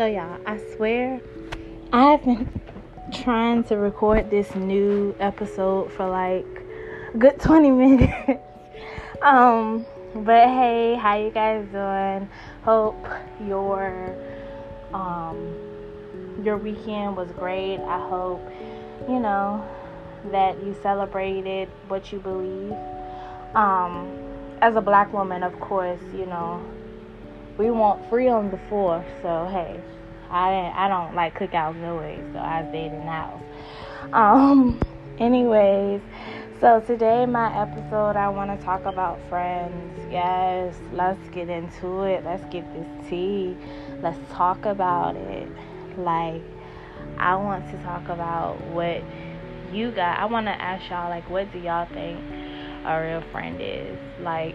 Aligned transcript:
So, 0.00 0.06
y'all, 0.06 0.40
I 0.46 0.58
swear 0.76 1.20
I've 1.92 2.24
been 2.24 2.48
trying 3.12 3.64
to 3.64 3.76
record 3.76 4.30
this 4.30 4.54
new 4.54 5.14
episode 5.20 5.92
for 5.92 6.08
like 6.08 6.46
a 7.12 7.18
good 7.18 7.38
20 7.38 7.70
minutes. 7.82 8.42
um, 9.20 9.84
but 10.14 10.48
hey, 10.48 10.96
how 10.98 11.18
you 11.18 11.28
guys 11.28 11.66
doing? 11.70 12.30
Hope 12.62 13.06
your 13.46 14.16
um 14.94 15.54
your 16.42 16.56
weekend 16.56 17.14
was 17.14 17.30
great. 17.32 17.76
I 17.80 18.08
hope 18.08 18.40
you 19.06 19.20
know 19.20 19.62
that 20.32 20.56
you 20.64 20.74
celebrated 20.82 21.68
what 21.88 22.10
you 22.10 22.20
believe. 22.20 22.72
Um, 23.54 24.08
as 24.62 24.76
a 24.76 24.80
black 24.80 25.12
woman, 25.12 25.42
of 25.42 25.60
course, 25.60 26.00
you 26.14 26.24
know, 26.24 26.64
we 27.58 27.70
want 27.70 28.08
free 28.08 28.28
on 28.28 28.50
the 28.50 28.58
fourth, 28.68 29.06
so 29.22 29.48
hey, 29.50 29.80
I 30.30 30.72
I 30.74 30.88
don't 30.88 31.14
like 31.14 31.38
cookouts 31.38 31.76
anyways, 31.76 32.32
so 32.32 32.38
I 32.38 32.66
stayed 32.68 32.92
in 32.92 33.04
the 33.04 33.10
house. 33.10 33.42
Um, 34.12 34.80
anyways, 35.18 36.00
so 36.60 36.80
today 36.80 37.26
my 37.26 37.62
episode 37.62 38.16
I 38.16 38.28
want 38.28 38.58
to 38.58 38.64
talk 38.64 38.84
about 38.84 39.18
friends. 39.28 39.98
Yes, 40.10 40.74
let's 40.92 41.28
get 41.30 41.48
into 41.48 42.02
it. 42.02 42.24
Let's 42.24 42.44
get 42.52 42.64
this 42.74 43.08
tea. 43.08 43.56
Let's 44.02 44.18
talk 44.32 44.64
about 44.64 45.16
it. 45.16 45.48
Like 45.96 46.42
I 47.18 47.36
want 47.36 47.70
to 47.70 47.82
talk 47.82 48.08
about 48.08 48.60
what 48.68 49.02
you 49.72 49.90
got. 49.90 50.18
I 50.18 50.24
want 50.24 50.46
to 50.46 50.52
ask 50.52 50.90
y'all 50.90 51.10
like 51.10 51.28
what 51.30 51.52
do 51.52 51.58
y'all 51.58 51.86
think 51.92 52.18
a 52.84 53.00
real 53.02 53.22
friend 53.30 53.60
is? 53.60 53.98
Like 54.20 54.54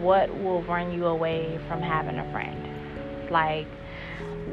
what 0.00 0.34
will 0.42 0.62
run 0.62 0.92
you 0.92 1.06
away 1.06 1.58
from 1.68 1.80
having 1.80 2.18
a 2.18 2.32
friend? 2.32 3.30
Like 3.30 3.66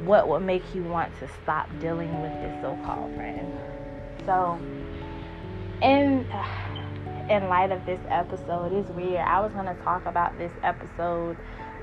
what 0.04 0.28
would 0.28 0.42
make 0.42 0.64
you 0.74 0.84
want 0.84 1.18
to 1.20 1.28
stop 1.44 1.70
dealing 1.80 2.22
with 2.22 2.32
this 2.42 2.62
so-called 2.62 3.14
friend? 3.16 3.52
So, 4.26 4.60
in 5.82 6.26
in 7.30 7.50
light 7.50 7.72
of 7.72 7.86
this 7.86 8.00
episode, 8.10 8.74
it's 8.74 8.90
weird. 8.92 9.20
I 9.20 9.42
was 9.42 9.52
gonna 9.52 9.76
talk 9.84 10.06
about 10.06 10.38
this 10.38 10.52
episode 10.64 11.38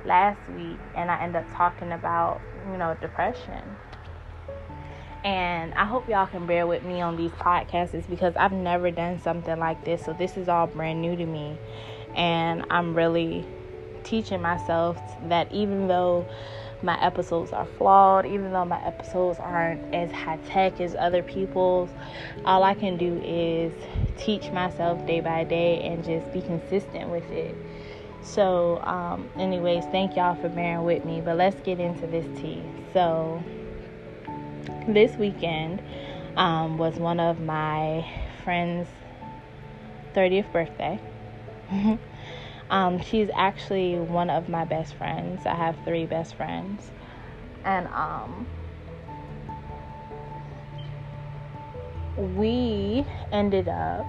last 0.05 0.39
week, 0.51 0.79
and 0.95 1.11
I 1.11 1.23
ended 1.23 1.45
up 1.45 1.55
talking 1.55 1.93
about 1.93 2.41
you 2.71 2.77
know 2.77 2.97
depression. 3.01 3.63
And 5.25 5.73
I 5.73 5.87
hope 5.87 6.07
y'all 6.07 6.27
can 6.27 6.47
bear 6.47 6.67
with 6.67 6.83
me 6.83 7.01
on 7.01 7.17
these 7.17 7.31
podcasts 7.31 8.07
because 8.11 8.37
I've 8.37 8.53
never 8.53 8.91
done 8.91 9.19
something 9.19 9.59
like 9.59 9.83
this, 9.83 10.05
so 10.05 10.13
this 10.13 10.37
is 10.37 10.49
all 10.49 10.67
brand 10.67 11.01
new 11.01 11.17
to 11.17 11.25
me, 11.25 11.57
and 12.17 12.65
I'm 12.71 12.95
really 12.95 13.45
teaching 14.03 14.43
myself 14.43 14.99
that 15.29 15.51
even 15.53 15.89
though 15.89 16.27
my 16.85 17.03
episodes 17.03 17.53
are 17.53 17.67
flawed, 17.79 18.27
even 18.27 18.53
though 18.53 18.65
my 18.65 18.85
episodes 18.87 19.39
aren't 19.41 19.95
as 19.95 20.13
high 20.13 20.39
tech 20.47 20.81
as 20.81 20.95
other 20.95 21.23
people's. 21.23 21.91
All 22.45 22.63
I 22.63 22.75
can 22.75 22.97
do 22.97 23.21
is 23.25 23.73
teach 24.19 24.51
myself 24.53 25.05
day 25.07 25.21
by 25.21 25.45
day 25.45 25.83
and 25.83 26.05
just 26.05 26.31
be 26.33 26.43
consistent 26.43 27.09
with 27.09 27.29
it. 27.31 27.57
So, 28.23 28.81
um, 28.85 29.29
anyways, 29.39 29.85
thank 29.87 30.17
y'all 30.17 30.35
for 30.35 30.49
bearing 30.49 30.85
with 30.85 31.05
me. 31.05 31.21
But 31.21 31.37
let's 31.37 31.61
get 31.63 31.81
into 31.81 32.07
this 32.07 32.27
tea. 32.41 32.63
So, 32.93 33.43
this 34.87 35.17
weekend 35.17 35.83
um, 36.37 36.79
was 36.79 36.97
one 36.97 37.21
of 37.21 37.41
my 37.41 38.07
friend's 38.45 38.89
30th 40.15 40.53
birthday. 40.53 41.01
Um, 42.71 43.01
she's 43.01 43.29
actually 43.37 43.99
one 43.99 44.31
of 44.31 44.49
my 44.49 44.65
best 44.65 44.95
friends. 44.95 45.47
I 45.47 45.55
have 45.55 45.77
three 45.85 46.07
best 46.07 46.35
friends. 46.35 46.91
And 47.65 47.87
um, 47.89 48.47
we 52.17 53.05
ended 53.33 53.69
up 53.69 54.07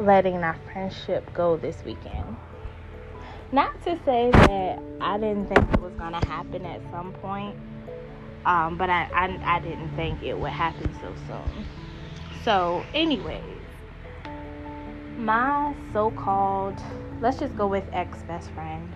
letting 0.00 0.36
our 0.38 0.58
friendship 0.72 1.32
go 1.34 1.56
this 1.56 1.82
weekend. 1.84 2.36
Not 3.52 3.80
to 3.84 3.98
say 4.04 4.30
that 4.30 4.78
I 5.00 5.18
didn't 5.18 5.46
think 5.46 5.72
it 5.72 5.80
was 5.80 5.94
going 5.94 6.12
to 6.12 6.26
happen 6.28 6.66
at 6.66 6.80
some 6.90 7.12
point, 7.14 7.56
um, 8.44 8.76
but 8.76 8.90
I, 8.90 9.08
I, 9.14 9.56
I 9.56 9.60
didn't 9.60 9.94
think 9.96 10.22
it 10.22 10.38
would 10.38 10.52
happen 10.52 10.94
so 11.00 11.14
soon. 11.26 11.64
So, 12.44 12.84
anyways, 12.94 13.57
my 15.18 15.74
so 15.92 16.12
called 16.12 16.80
let's 17.20 17.38
just 17.38 17.56
go 17.56 17.66
with 17.66 17.84
ex 17.92 18.22
best 18.22 18.50
friend. 18.50 18.94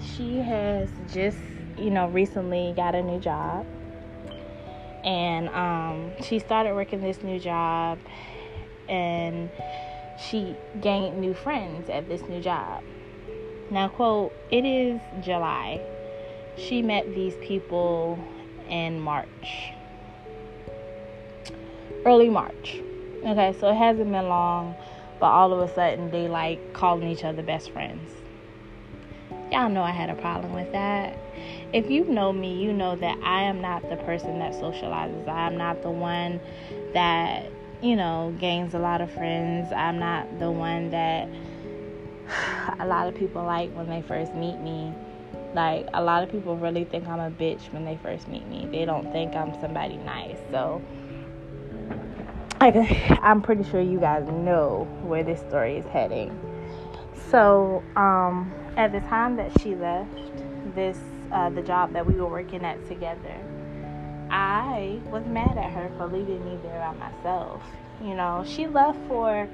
She 0.00 0.38
has 0.38 0.90
just, 1.12 1.38
you 1.78 1.90
know, 1.90 2.08
recently 2.08 2.74
got 2.76 2.94
a 2.94 3.02
new 3.02 3.18
job. 3.18 3.66
And 5.04 5.48
um, 5.48 6.12
she 6.22 6.38
started 6.38 6.74
working 6.74 7.00
this 7.00 7.22
new 7.22 7.40
job 7.40 7.98
and 8.88 9.50
she 10.18 10.54
gained 10.80 11.18
new 11.18 11.34
friends 11.34 11.88
at 11.88 12.08
this 12.08 12.22
new 12.22 12.40
job. 12.40 12.84
Now, 13.70 13.88
quote, 13.88 14.32
it 14.50 14.64
is 14.64 15.00
July. 15.24 15.80
She 16.56 16.82
met 16.82 17.14
these 17.14 17.34
people 17.40 18.18
in 18.68 19.00
March. 19.00 19.72
Early 22.04 22.28
March. 22.28 22.80
Okay, 23.24 23.54
so 23.58 23.70
it 23.70 23.76
hasn't 23.76 24.10
been 24.10 24.28
long 24.28 24.74
but 25.20 25.26
all 25.26 25.52
of 25.52 25.68
a 25.68 25.72
sudden 25.74 26.10
they 26.10 26.28
like 26.28 26.72
calling 26.72 27.08
each 27.08 27.24
other 27.24 27.42
best 27.42 27.70
friends. 27.70 28.10
Y'all 29.50 29.68
know 29.68 29.82
I 29.82 29.90
had 29.90 30.08
a 30.08 30.14
problem 30.14 30.54
with 30.54 30.72
that. 30.72 31.18
If 31.72 31.90
you 31.90 32.04
know 32.06 32.32
me, 32.32 32.62
you 32.62 32.72
know 32.72 32.96
that 32.96 33.18
I 33.22 33.42
am 33.42 33.60
not 33.60 33.88
the 33.88 33.96
person 33.96 34.38
that 34.38 34.52
socializes. 34.52 35.28
I 35.28 35.46
am 35.46 35.58
not 35.58 35.82
the 35.82 35.90
one 35.90 36.40
that, 36.94 37.50
you 37.82 37.96
know, 37.96 38.34
gains 38.38 38.74
a 38.74 38.78
lot 38.78 39.00
of 39.00 39.10
friends. 39.10 39.70
I'm 39.72 39.98
not 39.98 40.38
the 40.38 40.50
one 40.50 40.90
that 40.90 41.28
a 42.80 42.86
lot 42.86 43.08
of 43.08 43.14
people 43.14 43.44
like 43.44 43.70
when 43.74 43.88
they 43.88 44.02
first 44.02 44.34
meet 44.34 44.58
me. 44.58 44.92
Like, 45.54 45.86
a 45.92 46.02
lot 46.02 46.22
of 46.22 46.30
people 46.30 46.56
really 46.56 46.84
think 46.84 47.06
I'm 47.06 47.20
a 47.20 47.30
bitch 47.30 47.70
when 47.72 47.84
they 47.84 47.98
first 48.02 48.28
meet 48.28 48.46
me. 48.48 48.66
They 48.70 48.86
don't 48.86 49.12
think 49.12 49.34
I'm 49.34 49.52
somebody 49.60 49.98
nice. 49.98 50.38
So, 50.50 50.82
like 52.62 52.76
I'm 53.22 53.42
pretty 53.42 53.64
sure 53.64 53.80
you 53.80 53.98
guys 53.98 54.26
know 54.28 54.86
where 55.02 55.24
this 55.24 55.40
story 55.40 55.78
is 55.78 55.86
heading. 55.86 56.38
So, 57.30 57.82
um, 57.96 58.52
at 58.76 58.92
the 58.92 59.00
time 59.00 59.36
that 59.36 59.60
she 59.60 59.74
left 59.74 60.10
this 60.74 60.98
uh, 61.32 61.50
the 61.50 61.62
job 61.62 61.92
that 61.94 62.06
we 62.06 62.14
were 62.14 62.28
working 62.28 62.64
at 62.64 62.86
together, 62.86 63.36
I 64.30 65.00
was 65.10 65.24
mad 65.26 65.58
at 65.58 65.72
her 65.72 65.90
for 65.96 66.06
leaving 66.06 66.44
me 66.44 66.58
there 66.62 66.78
by 66.78 67.10
myself. 67.10 67.62
You 68.00 68.14
know, 68.14 68.44
she 68.46 68.66
left 68.66 68.98
for 69.08 69.48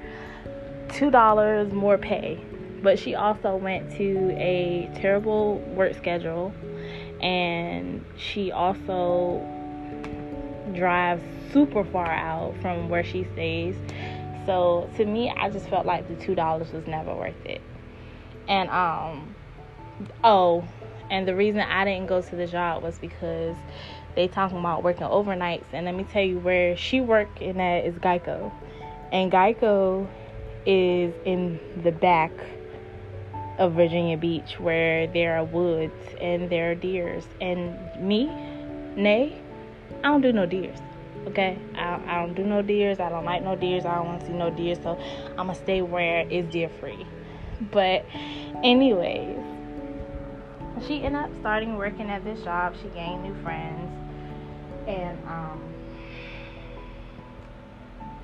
two 0.89 1.09
dollars 1.09 1.73
more 1.73 1.97
pay, 1.97 2.43
but 2.83 2.99
she 2.99 3.15
also 3.15 3.55
went 3.55 3.91
to 3.97 4.35
a 4.37 4.89
terrible 4.95 5.59
work 5.75 5.95
schedule, 5.95 6.53
and 7.21 8.05
she 8.17 8.51
also 8.51 9.41
drives 10.73 11.23
super 11.51 11.83
far 11.83 12.11
out 12.11 12.55
from 12.61 12.89
where 12.89 13.03
she 13.03 13.25
stays. 13.33 13.75
So 14.45 14.89
to 14.97 15.05
me, 15.05 15.29
I 15.29 15.49
just 15.49 15.67
felt 15.67 15.85
like 15.85 16.07
the 16.07 16.15
two 16.15 16.35
dollars 16.35 16.71
was 16.71 16.87
never 16.87 17.13
worth 17.13 17.45
it. 17.45 17.61
And 18.47 18.69
um, 18.69 19.35
oh, 20.23 20.63
and 21.09 21.27
the 21.27 21.35
reason 21.35 21.61
I 21.61 21.85
didn't 21.85 22.07
go 22.07 22.21
to 22.21 22.35
the 22.35 22.47
job 22.47 22.83
was 22.83 22.97
because 22.99 23.55
they 24.15 24.27
talking 24.27 24.57
about 24.57 24.83
working 24.83 25.03
overnights. 25.03 25.65
And 25.71 25.85
let 25.85 25.95
me 25.95 26.03
tell 26.03 26.23
you, 26.23 26.39
where 26.39 26.75
she 26.75 27.01
working 27.01 27.59
at 27.59 27.85
is 27.85 27.95
Geico, 27.95 28.51
and 29.11 29.31
Geico 29.31 30.07
is 30.65 31.13
in 31.25 31.59
the 31.83 31.91
back 31.91 32.31
of 33.59 33.73
Virginia 33.73 34.17
Beach 34.17 34.59
where 34.59 35.07
there 35.07 35.37
are 35.37 35.43
woods 35.43 35.93
and 36.21 36.49
there 36.49 36.71
are 36.71 36.75
deers. 36.75 37.25
And 37.41 37.77
me, 37.99 38.27
nay, 38.95 39.41
I 39.99 40.07
don't 40.07 40.21
do 40.21 40.31
no 40.31 40.45
deers. 40.45 40.79
Okay, 41.27 41.59
I, 41.75 42.01
I 42.07 42.25
don't 42.25 42.33
do 42.33 42.43
no 42.43 42.61
deers. 42.61 42.99
I 42.99 43.09
don't 43.09 43.25
like 43.25 43.43
no 43.43 43.55
deers. 43.55 43.85
I 43.85 43.95
don't 43.95 44.05
want 44.05 44.21
to 44.21 44.27
see 44.27 44.33
no 44.33 44.49
deers. 44.49 44.79
So 44.81 44.99
I'm 45.31 45.47
gonna 45.47 45.55
stay 45.55 45.81
where 45.81 46.25
it's 46.29 46.51
deer 46.51 46.69
free. 46.79 47.05
But, 47.71 48.05
anyways, 48.63 49.37
she 50.87 51.03
ended 51.03 51.21
up 51.21 51.29
starting 51.41 51.75
working 51.75 52.09
at 52.09 52.23
this 52.23 52.41
job. 52.41 52.75
She 52.81 52.87
gained 52.89 53.23
new 53.23 53.35
friends, 53.43 53.91
and 54.87 55.17
um, 55.27 55.61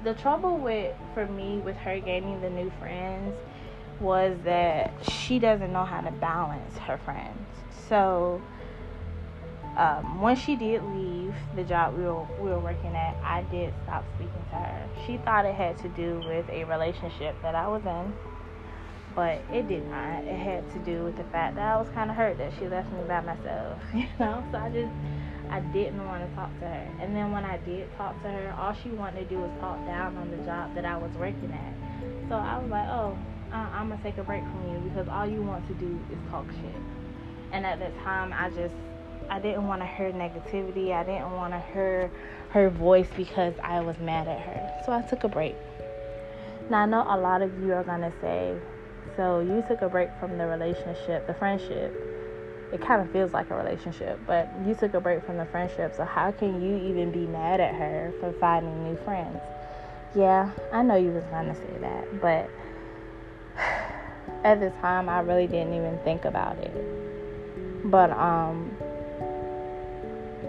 the 0.04 0.14
trouble 0.14 0.58
with 0.58 0.96
for 1.14 1.26
me 1.28 1.58
with 1.58 1.76
her 1.78 2.00
gaining 2.00 2.40
the 2.42 2.50
new 2.50 2.72
friends 2.80 3.36
was 4.00 4.38
that 4.44 4.94
she 5.10 5.40
doesn't 5.40 5.72
know 5.72 5.86
how 5.86 6.02
to 6.02 6.12
balance 6.12 6.78
her 6.78 6.98
friends. 6.98 7.38
So 7.90 8.42
um, 9.78 10.22
when 10.22 10.36
she 10.36 10.56
did 10.56 10.84
leave 10.84 11.36
the 11.56 11.64
job 11.64 11.96
we 11.96 12.04
were, 12.04 12.26
we 12.40 12.50
were 12.50 12.60
working 12.60 12.96
at, 12.96 13.16
I 13.24 13.44
did 13.52 13.74
stop 13.84 14.06
speaking 14.16 14.34
to 14.52 14.56
her. 14.56 14.90
She 15.06 15.18
thought 15.18 15.46
it 15.46 15.56
had 15.56 15.78
to 15.80 15.90
do 15.90 16.22
with 16.28 16.48
a 16.50 16.64
relationship 16.64 17.36
that 17.42 17.56
I 17.56 17.68
was 17.68 17.84
in, 17.86 18.14
but 19.16 19.42
it 19.52 19.68
did 19.68 19.86
not. 19.90 20.24
It 20.24 20.38
had 20.38 20.72
to 20.74 20.80
do 20.80 21.04
with 21.04 21.18
the 21.18 21.26
fact 21.26 21.56
that 21.56 21.64
I 21.64 21.78
was 21.78 21.88
kind 21.94 22.10
of 22.10 22.16
hurt 22.16 22.38
that 22.38 22.54
she 22.58 22.68
left 22.68 22.92
me 22.94 23.02
by 23.08 23.22
myself, 23.22 23.80
you 23.94 24.08
know. 24.20 24.44
So 24.52 24.58
I 24.58 24.70
just 24.70 24.92
I 25.50 25.60
didn't 25.60 26.06
want 26.06 26.28
to 26.28 26.36
talk 26.36 26.52
to 26.60 26.66
her. 26.66 26.88
And 27.02 27.16
then 27.16 27.32
when 27.32 27.44
I 27.44 27.58
did 27.58 27.94
talk 27.98 28.22
to 28.24 28.30
her, 28.30 28.56
all 28.58 28.76
she 28.82 28.90
wanted 28.90 29.28
to 29.28 29.36
do 29.36 29.40
was 29.40 29.52
talk 29.60 29.78
down 29.86 30.16
on 30.18 30.32
the 30.32 30.38
job 30.38 30.74
that 30.76 30.86
I 30.86 30.98
was 30.98 31.12
working 31.20 31.52
at. 31.52 32.30
So 32.30 32.36
I 32.36 32.58
was 32.58 32.70
like, 32.70 32.88
oh, 32.88 33.18
I'm 33.52 33.90
gonna 33.90 34.02
take 34.02 34.18
a 34.18 34.24
break 34.24 34.44
from 34.44 34.72
you 34.72 34.80
because 34.90 35.08
all 35.08 35.28
you 35.28 35.42
want 35.42 35.68
to 35.68 35.74
do 35.76 36.00
is 36.12 36.18
talk 36.32 36.50
shit. 36.52 36.82
And 37.52 37.66
at 37.66 37.80
that 37.80 37.96
time, 38.04 38.34
I 38.34 38.50
just 38.50 38.74
I 39.30 39.40
didn't 39.40 39.68
want 39.68 39.82
to 39.82 39.88
hear 39.88 40.12
negativity. 40.12 40.94
I 40.94 41.04
didn't 41.04 41.32
want 41.32 41.54
to 41.54 41.60
hear 41.74 42.12
her 42.50 42.70
voice 42.70 43.08
because 43.16 43.54
I 43.64 43.82
was 43.82 43.98
mad 44.00 44.28
at 44.28 44.40
her. 44.40 44.82
So 44.86 44.92
I 44.92 45.02
took 45.02 45.24
a 45.24 45.28
break. 45.28 45.56
Now 46.70 46.80
I 46.80 46.86
know 46.86 47.06
a 47.08 47.18
lot 47.18 47.42
of 47.42 47.52
you 47.62 47.74
are 47.74 47.84
gonna 47.84 48.14
say, 48.22 48.56
so 49.16 49.40
you 49.40 49.64
took 49.68 49.82
a 49.82 49.90
break 49.90 50.10
from 50.20 50.38
the 50.38 50.48
relationship, 50.48 51.28
the 51.28 51.34
friendship. 51.34 51.94
It 52.72 52.82
kind 52.82 53.02
of 53.02 53.12
feels 53.12 53.34
like 53.34 53.52
a 53.52 53.56
relationship, 53.56 54.20
but 54.26 54.50
you 54.66 54.74
took 54.74 54.94
a 54.94 55.02
break 55.02 55.24
from 55.26 55.38
the 55.38 55.46
friendship. 55.46 55.94
So 55.96 56.04
how 56.04 56.32
can 56.32 56.62
you 56.62 56.78
even 56.78 57.12
be 57.12 57.28
mad 57.28 57.60
at 57.60 57.76
her 57.76 58.14
for 58.20 58.34
finding 58.34 58.84
new 58.84 58.98
friends? 58.98 59.40
Yeah, 60.16 60.52
I 60.72 60.82
know 60.82 60.96
you 60.96 61.12
was 61.12 61.26
gonna 61.26 61.56
say 61.56 61.78
that, 61.82 62.22
but 62.22 62.50
at 64.44 64.60
the 64.60 64.72
time 64.82 65.10
I 65.10 65.20
really 65.20 65.48
didn't 65.48 65.74
even 65.74 66.00
think 66.04 66.26
about 66.26 66.58
it. 66.58 66.74
But 67.84 68.12
um 68.12 68.76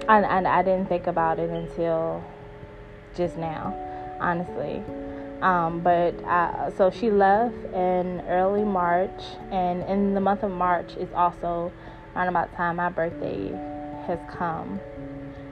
and, 0.08 0.24
and 0.24 0.46
I 0.48 0.62
didn't 0.62 0.88
think 0.88 1.06
about 1.06 1.38
it 1.38 1.50
until 1.50 2.24
just 3.14 3.36
now, 3.36 3.74
honestly. 4.20 4.82
Um, 5.42 5.80
but 5.80 6.14
I, 6.24 6.72
so 6.76 6.90
she 6.90 7.10
left 7.10 7.54
in 7.74 8.22
early 8.28 8.64
March, 8.64 9.22
and 9.50 9.82
in 9.84 10.14
the 10.14 10.20
month 10.20 10.42
of 10.42 10.50
March 10.50 10.96
is 10.96 11.12
also 11.14 11.72
around 12.14 12.28
about 12.28 12.54
time 12.56 12.76
my 12.76 12.88
birthday 12.88 13.50
has 14.06 14.18
come. 14.30 14.80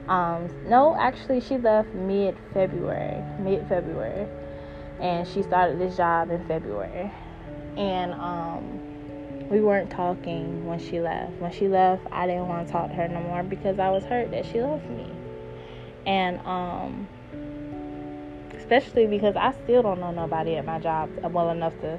Um, 0.09 0.49
no, 0.69 0.97
actually, 0.99 1.41
she 1.41 1.59
left 1.59 1.93
mid 1.95 2.37
February, 2.53 3.23
mid 3.41 3.67
February, 3.69 4.27
and 5.01 5.27
she 5.29 5.43
started 5.43 5.79
this 5.79 5.97
job 5.97 6.31
in 6.31 6.47
February 6.47 7.11
and 7.77 8.13
um, 8.13 8.81
we 9.51 9.61
weren't 9.61 9.91
talking 9.91 10.67
when 10.67 10.79
she 10.79 11.01
left. 11.01 11.33
When 11.41 11.53
she 11.53 11.69
left, 11.69 12.03
I 12.11 12.27
didn't 12.27 12.49
want 12.49 12.67
to 12.67 12.73
talk 12.73 12.89
to 12.89 12.95
her 12.95 13.09
no 13.09 13.21
more 13.21 13.43
because 13.43 13.79
I 13.79 13.91
was 13.91 14.05
hurt 14.05 14.31
that 14.31 14.47
she 14.47 14.61
left 14.61 14.89
me, 14.91 15.11
and 16.07 16.39
um, 16.47 17.09
especially 18.57 19.07
because 19.07 19.37
I 19.37 19.53
still 19.65 19.83
don't 19.83 20.01
know 20.01 20.11
nobody 20.11 20.57
at 20.57 20.65
my 20.65 20.79
job 20.79 21.11
well 21.31 21.51
enough 21.51 21.79
to, 21.81 21.99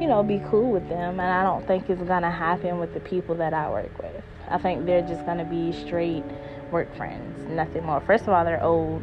you 0.00 0.06
know, 0.06 0.22
be 0.22 0.40
cool 0.50 0.70
with 0.70 0.88
them, 0.88 1.20
and 1.20 1.32
I 1.32 1.42
don't 1.42 1.66
think 1.66 1.88
it's 1.88 2.02
gonna 2.02 2.30
happen 2.30 2.78
with 2.78 2.94
the 2.94 3.00
people 3.00 3.34
that 3.36 3.54
I 3.54 3.70
work 3.70 3.96
with. 4.02 4.22
I 4.48 4.58
think 4.58 4.86
they're 4.86 5.06
just 5.06 5.24
gonna 5.26 5.44
be 5.44 5.72
straight 5.72 6.24
work 6.70 6.94
friends, 6.96 7.48
nothing 7.50 7.84
more. 7.84 8.00
First 8.00 8.24
of 8.24 8.30
all, 8.30 8.44
they're 8.44 8.62
old, 8.62 9.02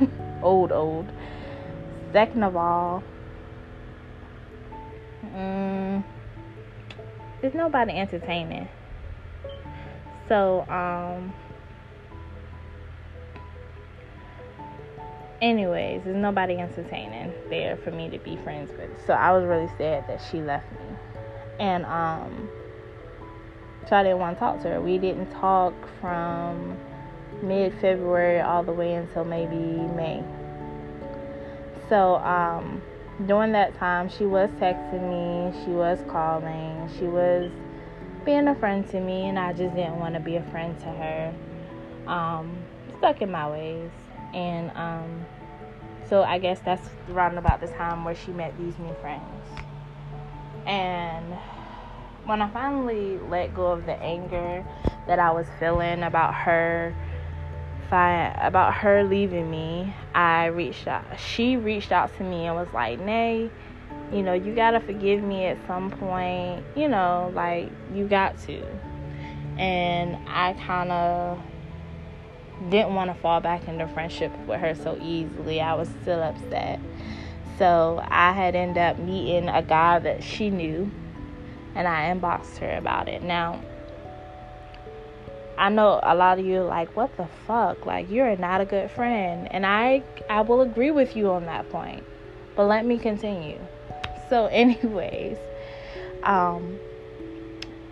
old, 0.42 0.72
old. 0.72 1.10
Second 2.12 2.42
of 2.42 2.56
all, 2.56 3.02
Mm, 5.24 6.02
there's 7.42 7.54
nobody 7.54 7.92
entertaining. 7.92 8.68
So, 10.28 10.64
um, 10.68 11.34
anyways, 15.42 16.04
there's 16.04 16.16
nobody 16.16 16.56
entertaining 16.56 17.34
there 17.50 17.76
for 17.76 17.90
me 17.90 18.08
to 18.10 18.18
be 18.18 18.36
friends 18.36 18.70
with. 18.78 18.90
So 19.06 19.12
I 19.12 19.32
was 19.32 19.44
really 19.44 19.68
sad 19.76 20.06
that 20.08 20.22
she 20.30 20.40
left 20.40 20.70
me. 20.72 20.96
And, 21.58 21.84
um, 21.84 22.48
so 23.88 23.96
I 23.96 24.04
didn't 24.04 24.20
want 24.20 24.36
to 24.36 24.40
talk 24.40 24.62
to 24.62 24.68
her. 24.68 24.80
We 24.80 24.96
didn't 24.98 25.30
talk 25.32 25.74
from 26.00 26.78
mid 27.42 27.74
February 27.80 28.40
all 28.40 28.62
the 28.62 28.72
way 28.72 28.94
until 28.94 29.24
maybe 29.24 29.56
May. 29.56 30.22
So, 31.88 32.16
um, 32.18 32.80
during 33.26 33.52
that 33.52 33.76
time, 33.78 34.08
she 34.08 34.24
was 34.24 34.50
texting 34.60 35.08
me, 35.08 35.64
she 35.64 35.70
was 35.70 35.98
calling, 36.08 36.88
she 36.98 37.04
was 37.04 37.50
being 38.24 38.48
a 38.48 38.54
friend 38.54 38.88
to 38.90 39.00
me, 39.00 39.28
and 39.28 39.38
I 39.38 39.52
just 39.52 39.74
didn't 39.74 39.98
want 39.98 40.14
to 40.14 40.20
be 40.20 40.36
a 40.36 40.42
friend 40.50 40.78
to 40.80 40.86
her. 40.86 41.34
Um, 42.06 42.64
stuck 42.98 43.22
in 43.22 43.30
my 43.30 43.50
ways, 43.50 43.90
and 44.34 44.70
um, 44.76 45.26
so 46.08 46.22
I 46.22 46.38
guess 46.38 46.60
that's 46.60 46.88
around 47.10 47.38
about 47.38 47.60
the 47.60 47.68
time 47.68 48.04
where 48.04 48.14
she 48.14 48.32
met 48.32 48.56
these 48.58 48.78
new 48.78 48.94
friends. 49.00 49.46
And 50.66 51.34
when 52.24 52.40
I 52.40 52.48
finally 52.50 53.18
let 53.18 53.54
go 53.54 53.72
of 53.72 53.86
the 53.86 54.00
anger 54.00 54.64
that 55.06 55.18
I 55.18 55.32
was 55.32 55.46
feeling 55.58 56.02
about 56.02 56.34
her 56.34 56.94
about 57.92 58.74
her 58.74 59.04
leaving 59.04 59.50
me, 59.50 59.94
I 60.14 60.46
reached 60.46 60.86
out. 60.86 61.04
She 61.18 61.56
reached 61.56 61.92
out 61.92 62.16
to 62.16 62.24
me 62.24 62.46
and 62.46 62.56
was 62.56 62.68
like, 62.72 62.98
"Nay, 62.98 63.50
you 64.12 64.22
know, 64.22 64.32
you 64.32 64.54
gotta 64.54 64.80
forgive 64.80 65.22
me 65.22 65.46
at 65.46 65.58
some 65.66 65.90
point. 65.90 66.64
You 66.74 66.88
know, 66.88 67.30
like 67.34 67.70
you 67.92 68.06
got 68.06 68.38
to." 68.46 68.62
And 69.58 70.16
I 70.28 70.54
kind 70.54 70.90
of 70.90 71.38
didn't 72.70 72.94
want 72.94 73.10
to 73.10 73.20
fall 73.20 73.40
back 73.40 73.66
into 73.68 73.86
friendship 73.88 74.32
with 74.46 74.60
her 74.60 74.74
so 74.74 74.98
easily. 75.00 75.60
I 75.60 75.74
was 75.74 75.88
still 76.02 76.22
upset. 76.22 76.80
So 77.58 78.02
I 78.08 78.32
had 78.32 78.54
ended 78.54 78.78
up 78.78 78.98
meeting 78.98 79.48
a 79.48 79.62
guy 79.62 79.98
that 79.98 80.22
she 80.22 80.50
knew, 80.50 80.90
and 81.74 81.86
I 81.86 82.12
inboxed 82.12 82.58
her 82.58 82.76
about 82.76 83.08
it. 83.08 83.22
Now, 83.22 83.60
I 85.58 85.68
know 85.68 86.00
a 86.02 86.14
lot 86.14 86.38
of 86.38 86.46
you 86.46 86.62
are 86.62 86.64
like, 86.64 86.96
what 86.96 87.16
the 87.16 87.26
fuck? 87.46 87.86
Like 87.86 88.10
you're 88.10 88.36
not 88.36 88.60
a 88.60 88.64
good 88.64 88.90
friend. 88.90 89.48
And 89.50 89.66
I 89.66 90.02
I 90.28 90.40
will 90.40 90.62
agree 90.62 90.90
with 90.90 91.16
you 91.16 91.30
on 91.30 91.46
that 91.46 91.68
point. 91.70 92.04
But 92.56 92.66
let 92.66 92.84
me 92.84 92.98
continue. 92.98 93.58
So 94.28 94.46
anyways, 94.52 95.38
um 96.22 96.78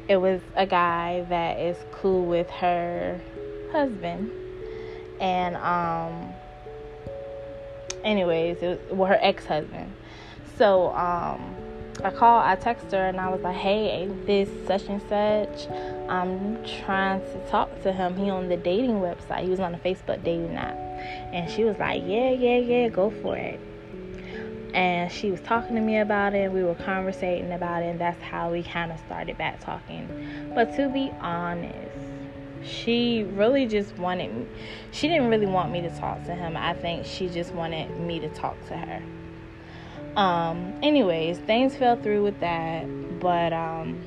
it 0.09 0.17
was 0.17 0.41
a 0.57 0.67
guy 0.67 1.25
that 1.29 1.59
is 1.61 1.77
cool 1.93 2.27
with 2.27 2.51
her 2.51 3.21
husband. 3.73 4.31
And 5.21 5.57
um 5.57 6.35
anyways, 8.05 8.63
it 8.63 8.81
was 8.89 8.99
well, 8.99 9.09
her 9.09 9.19
ex-husband. 9.21 9.93
So 10.57 10.93
um 10.95 11.55
I 12.05 12.11
called, 12.11 12.45
I 12.45 12.57
texted 12.57 12.93
her, 12.93 13.09
and 13.09 13.21
I 13.21 13.29
was 13.29 13.41
like, 13.43 13.57
"Hey, 13.57 14.09
this 14.27 14.49
such 14.67 14.89
and 14.89 15.01
such. 15.03 15.69
I'm 16.09 16.63
trying 16.85 17.21
to 17.21 17.51
talk 17.51 17.83
to 17.83 17.93
him. 17.93 18.17
He 18.17 18.31
on 18.31 18.49
the 18.49 18.57
dating 18.57 19.01
website. 19.01 19.43
He 19.45 19.51
was 19.51 19.61
on 19.61 19.73
the 19.73 19.79
Facebook 19.79 20.23
dating 20.25 20.57
app." 20.57 20.77
And 21.33 21.51
she 21.51 21.65
was 21.65 21.79
like, 21.79 22.03
"Yeah, 22.07 22.31
yeah, 22.31 22.59
yeah, 22.59 22.89
go 22.89 23.11
for 23.11 23.37
it." 23.37 23.61
And 24.73 25.11
she 25.11 25.31
was 25.31 25.41
talking 25.41 25.75
to 25.75 25.83
me 25.83 25.99
about 25.99 26.35
it. 26.35 26.53
We 26.53 26.63
were 26.63 26.77
conversating 26.77 27.53
about 27.53 27.83
it, 27.83 27.87
and 27.87 28.01
that's 28.01 28.21
how 28.23 28.51
we 28.51 28.63
kind 28.63 28.93
of 28.93 29.01
started 29.01 29.37
back 29.37 29.61
talking. 29.61 30.53
But 30.55 30.77
to 30.77 30.89
be 30.89 31.13
honest, 31.21 31.91
she 32.63 33.25
really 33.25 33.67
just 33.67 33.97
wanted. 33.99 34.33
Me. 34.33 34.47
She 34.93 35.09
didn't 35.09 35.29
really 35.29 35.47
want 35.47 35.73
me 35.73 35.81
to 35.83 35.91
talk 35.91 36.25
to 36.25 36.35
him. 36.35 36.57
I 36.57 36.75
think 36.75 37.07
she 37.07 37.29
just 37.29 37.53
wanted 37.53 37.99
me 37.99 38.21
to 38.21 38.29
talk 38.29 38.65
to 38.69 38.77
her. 38.77 39.03
Um, 40.17 40.75
anyways, 40.83 41.39
things 41.39 41.77
fell 41.77 41.97
through 41.97 42.23
with 42.23 42.41
that, 42.41 42.87
but 43.21 43.53
um, 43.53 43.99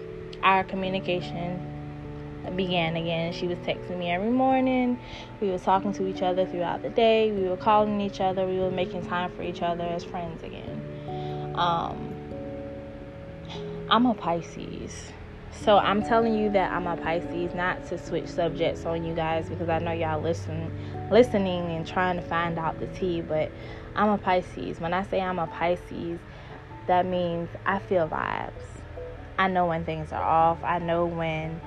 our 0.43 0.63
communication 0.63 1.69
began 2.55 2.95
again. 2.95 3.33
She 3.33 3.47
was 3.47 3.57
texting 3.59 3.97
me 3.97 4.11
every 4.11 4.29
morning. 4.29 4.99
We 5.39 5.49
were 5.49 5.59
talking 5.59 5.93
to 5.93 6.07
each 6.07 6.21
other 6.21 6.45
throughout 6.45 6.81
the 6.81 6.89
day. 6.89 7.31
We 7.31 7.47
were 7.47 7.57
calling 7.57 8.01
each 8.01 8.21
other. 8.21 8.45
We 8.45 8.59
were 8.59 8.71
making 8.71 9.05
time 9.07 9.31
for 9.35 9.43
each 9.43 9.61
other 9.61 9.83
as 9.83 10.03
friends 10.03 10.43
again. 10.43 11.53
Um, 11.55 12.13
I'm 13.89 14.05
a 14.05 14.13
Pisces. 14.13 15.11
So 15.51 15.77
I'm 15.77 16.01
telling 16.03 16.33
you 16.33 16.49
that 16.51 16.71
I'm 16.71 16.87
a 16.87 16.97
Pisces, 16.97 17.53
not 17.53 17.87
to 17.87 17.97
switch 17.97 18.27
subjects 18.27 18.85
on 18.85 19.05
you 19.05 19.13
guys 19.13 19.47
because 19.49 19.69
I 19.69 19.79
know 19.79 19.91
y'all 19.91 20.21
listen 20.21 20.71
listening 21.11 21.71
and 21.71 21.85
trying 21.85 22.15
to 22.15 22.23
find 22.23 22.57
out 22.57 22.79
the 22.79 22.87
tea, 22.87 23.21
but 23.21 23.51
I'm 23.95 24.09
a 24.09 24.17
Pisces. 24.17 24.79
When 24.79 24.93
I 24.93 25.03
say 25.03 25.21
I'm 25.21 25.39
a 25.39 25.47
Pisces, 25.47 26.19
that 26.87 27.05
means 27.05 27.49
I 27.65 27.79
feel 27.79 28.07
vibes. 28.07 28.51
I 29.37 29.47
know 29.47 29.67
when 29.67 29.85
things 29.85 30.11
are 30.11 30.23
off. 30.23 30.63
I 30.63 30.79
know 30.79 31.05
when 31.05 31.61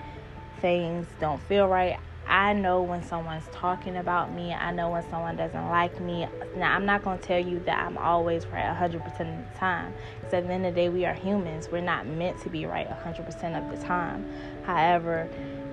things 0.61 1.07
don't 1.21 1.41
feel 1.43 1.69
right. 1.69 1.99
I 2.29 2.55
know 2.55 2.83
when 2.83 3.05
someone's 3.05 3.47
talking 3.53 3.97
about 3.97 4.33
me. 4.33 4.53
I 4.53 4.73
know 4.73 4.91
when 4.91 5.09
someone 5.11 5.37
doesn't 5.37 5.69
like 5.69 6.01
me. 6.01 6.27
Now, 6.57 6.75
I'm 6.75 6.85
not 6.85 7.05
going 7.05 7.19
to 7.19 7.25
tell 7.25 7.39
you 7.39 7.61
that 7.67 7.87
I'm 7.87 7.97
always 7.97 8.47
right 8.47 8.65
100% 8.65 8.97
of 8.97 9.17
the 9.17 9.59
time. 9.59 9.95
Because 10.17 10.35
at 10.35 10.47
the 10.47 10.53
end 10.53 10.67
of 10.67 10.75
the 10.75 10.81
day, 10.81 10.89
we 10.89 11.05
are 11.05 11.15
humans. 11.15 11.69
We're 11.71 11.83
not 11.83 12.07
meant 12.07 12.41
to 12.43 12.51
be 12.51 12.67
right 12.67 12.89
100% 12.89 13.29
of 13.57 13.79
the 13.79 13.87
time. 13.87 14.29
However, 14.65 15.29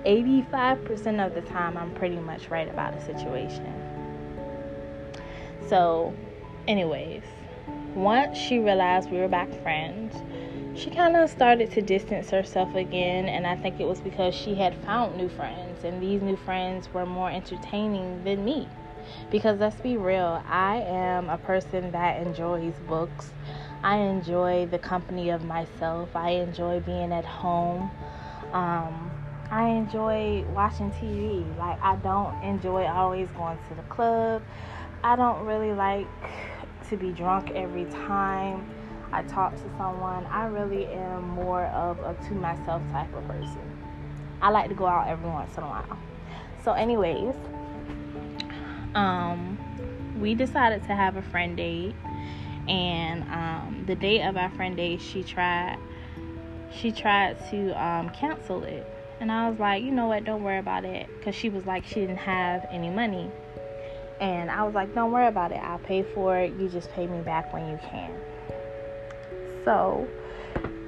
85% 0.06 1.26
of 1.26 1.34
the 1.34 1.42
time, 1.42 1.76
I'm 1.76 1.92
pretty 1.94 2.18
much 2.18 2.48
right 2.50 2.68
about 2.68 2.94
a 2.94 3.04
situation. 3.04 3.72
So, 5.68 6.14
anyways, 6.66 7.22
once 7.94 8.36
she 8.36 8.58
realized 8.58 9.10
we 9.10 9.18
were 9.18 9.28
back 9.28 9.50
friends, 9.62 10.14
she 10.78 10.90
kind 10.90 11.16
of 11.16 11.30
started 11.30 11.70
to 11.72 11.82
distance 11.82 12.30
herself 12.30 12.74
again, 12.74 13.26
and 13.26 13.46
I 13.46 13.56
think 13.56 13.78
it 13.78 13.86
was 13.86 14.00
because 14.00 14.34
she 14.34 14.54
had 14.54 14.74
found 14.84 15.16
new 15.16 15.28
friends, 15.28 15.84
and 15.84 16.02
these 16.02 16.20
new 16.20 16.36
friends 16.36 16.92
were 16.92 17.06
more 17.06 17.30
entertaining 17.30 18.24
than 18.24 18.44
me. 18.44 18.68
Because 19.30 19.60
let's 19.60 19.80
be 19.80 19.96
real, 19.96 20.42
I 20.46 20.76
am 20.78 21.28
a 21.28 21.38
person 21.38 21.92
that 21.92 22.26
enjoys 22.26 22.74
books. 22.88 23.30
I 23.82 23.96
enjoy 23.96 24.66
the 24.66 24.78
company 24.78 25.30
of 25.30 25.44
myself. 25.44 26.16
I 26.16 26.30
enjoy 26.30 26.80
being 26.80 27.12
at 27.12 27.24
home. 27.24 27.90
Um, 28.52 29.10
I 29.50 29.68
enjoy 29.68 30.44
watching 30.54 30.90
TV. 30.92 31.44
Like, 31.58 31.78
I 31.82 31.96
don't 31.96 32.42
enjoy 32.42 32.86
always 32.86 33.28
going 33.36 33.58
to 33.68 33.74
the 33.74 33.82
club. 33.82 34.42
I 35.04 35.16
don't 35.16 35.44
really 35.44 35.72
like 35.72 36.08
to 36.88 36.96
be 36.96 37.12
drunk 37.12 37.50
every 37.52 37.84
time 37.86 38.66
I 39.12 39.22
talk 39.22 39.54
to 39.56 39.70
someone. 39.76 40.26
I 40.26 40.46
really 40.46 40.86
am 40.88 41.28
more 41.28 41.66
of 41.66 42.00
a 42.00 42.14
to 42.28 42.34
myself 42.34 42.82
type 42.90 43.14
of 43.14 43.26
person. 43.28 43.62
I 44.42 44.50
like 44.50 44.68
to 44.68 44.74
go 44.74 44.86
out 44.86 45.08
every 45.08 45.30
once 45.30 45.56
in 45.56 45.62
a 45.62 45.66
while. 45.66 45.98
So, 46.64 46.72
anyways, 46.72 47.34
um, 48.94 49.58
we 50.18 50.34
decided 50.34 50.82
to 50.84 50.94
have 50.94 51.16
a 51.16 51.22
friend 51.22 51.56
date, 51.56 51.94
and 52.68 53.22
um, 53.24 53.84
the 53.86 53.94
day 53.94 54.22
of 54.22 54.36
our 54.36 54.50
friend 54.50 54.76
date, 54.76 55.00
she 55.00 55.22
tried 55.22 55.78
she 56.70 56.90
tried 56.90 57.38
to 57.50 57.70
um, 57.80 58.10
cancel 58.10 58.64
it, 58.64 58.86
and 59.20 59.30
I 59.30 59.48
was 59.48 59.60
like, 59.60 59.84
you 59.84 59.92
know 59.92 60.08
what, 60.08 60.24
don't 60.24 60.42
worry 60.42 60.58
about 60.58 60.84
it, 60.84 61.08
because 61.18 61.34
she 61.34 61.48
was 61.48 61.66
like 61.66 61.84
she 61.84 62.00
didn't 62.00 62.16
have 62.16 62.66
any 62.70 62.90
money, 62.90 63.30
and 64.20 64.50
I 64.50 64.62
was 64.64 64.74
like, 64.74 64.94
don't 64.94 65.12
worry 65.12 65.26
about 65.26 65.52
it, 65.52 65.56
I'll 65.56 65.78
pay 65.78 66.02
for 66.02 66.38
it. 66.38 66.52
You 66.58 66.68
just 66.68 66.90
pay 66.92 67.06
me 67.06 67.20
back 67.20 67.52
when 67.52 67.68
you 67.68 67.78
can. 67.82 68.12
So 69.64 70.08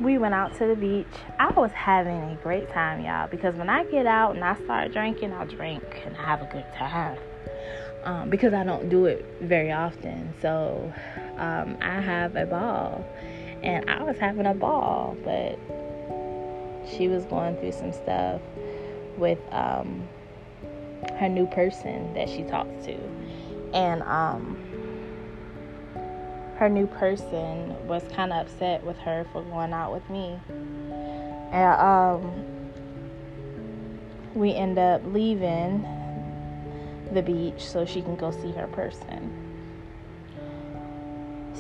we 0.01 0.19
went 0.19 0.35
out 0.35 0.55
to 0.59 0.67
the 0.67 0.77
beach. 0.77 1.07
I 1.39 1.51
was 1.53 1.73
having 1.73 2.23
a 2.31 2.39
great 2.43 2.71
time, 2.71 3.05
y'all, 3.05 3.29
because 3.29 3.55
when 3.57 3.69
I 3.69 3.85
get 3.85 4.07
out 4.07 4.35
and 4.35 4.45
I 4.45 4.55
start 4.65 4.93
drinking, 4.93 5.33
I'll 5.33 5.47
drink 5.47 6.03
and 6.05 6.17
I 6.17 6.23
have 6.23 6.43
a 6.43 6.47
good 6.47 6.67
time. 6.75 7.19
Um, 8.05 8.31
because 8.31 8.53
I 8.53 8.63
don't 8.63 8.89
do 8.89 9.07
it 9.07 9.25
very 9.41 9.73
often. 9.73 10.33
So 10.41 10.93
um, 11.39 11.77
I 11.81 12.01
have 12.01 12.37
a 12.37 12.47
ball. 12.47 13.05
And 13.63 13.91
I 13.91 14.03
was 14.03 14.17
having 14.19 14.47
a 14.47 14.55
ball, 14.55 15.17
but 15.25 15.59
she 16.89 17.09
was 17.09 17.25
going 17.25 17.57
through 17.57 17.73
some 17.73 17.93
stuff 17.93 18.41
with 19.17 19.41
um, 19.51 20.07
her 21.19 21.29
new 21.29 21.47
person 21.47 22.13
that 22.15 22.29
she 22.29 22.45
talks 22.45 22.85
to. 22.85 23.16
And 23.73 24.03
um, 24.03 24.57
her 26.59 26.69
new 26.69 26.87
person 26.87 27.87
was 27.87 28.03
kind 28.15 28.33
of 28.33 28.47
upset 28.47 28.83
with 28.83 28.97
her 28.99 29.27
for 29.33 29.43
going 29.43 29.73
out 29.73 29.93
with 29.93 30.09
me. 30.11 30.41
And 31.53 31.81
um, 31.81 32.45
we 34.35 34.55
end 34.55 34.79
up 34.79 35.03
leaving 35.05 35.87
the 37.13 37.23
beach 37.23 37.65
so 37.65 37.85
she 37.85 38.03
can 38.03 38.17
go 38.17 38.31
see 38.31 38.53
her 38.53 38.67
person. 38.69 39.46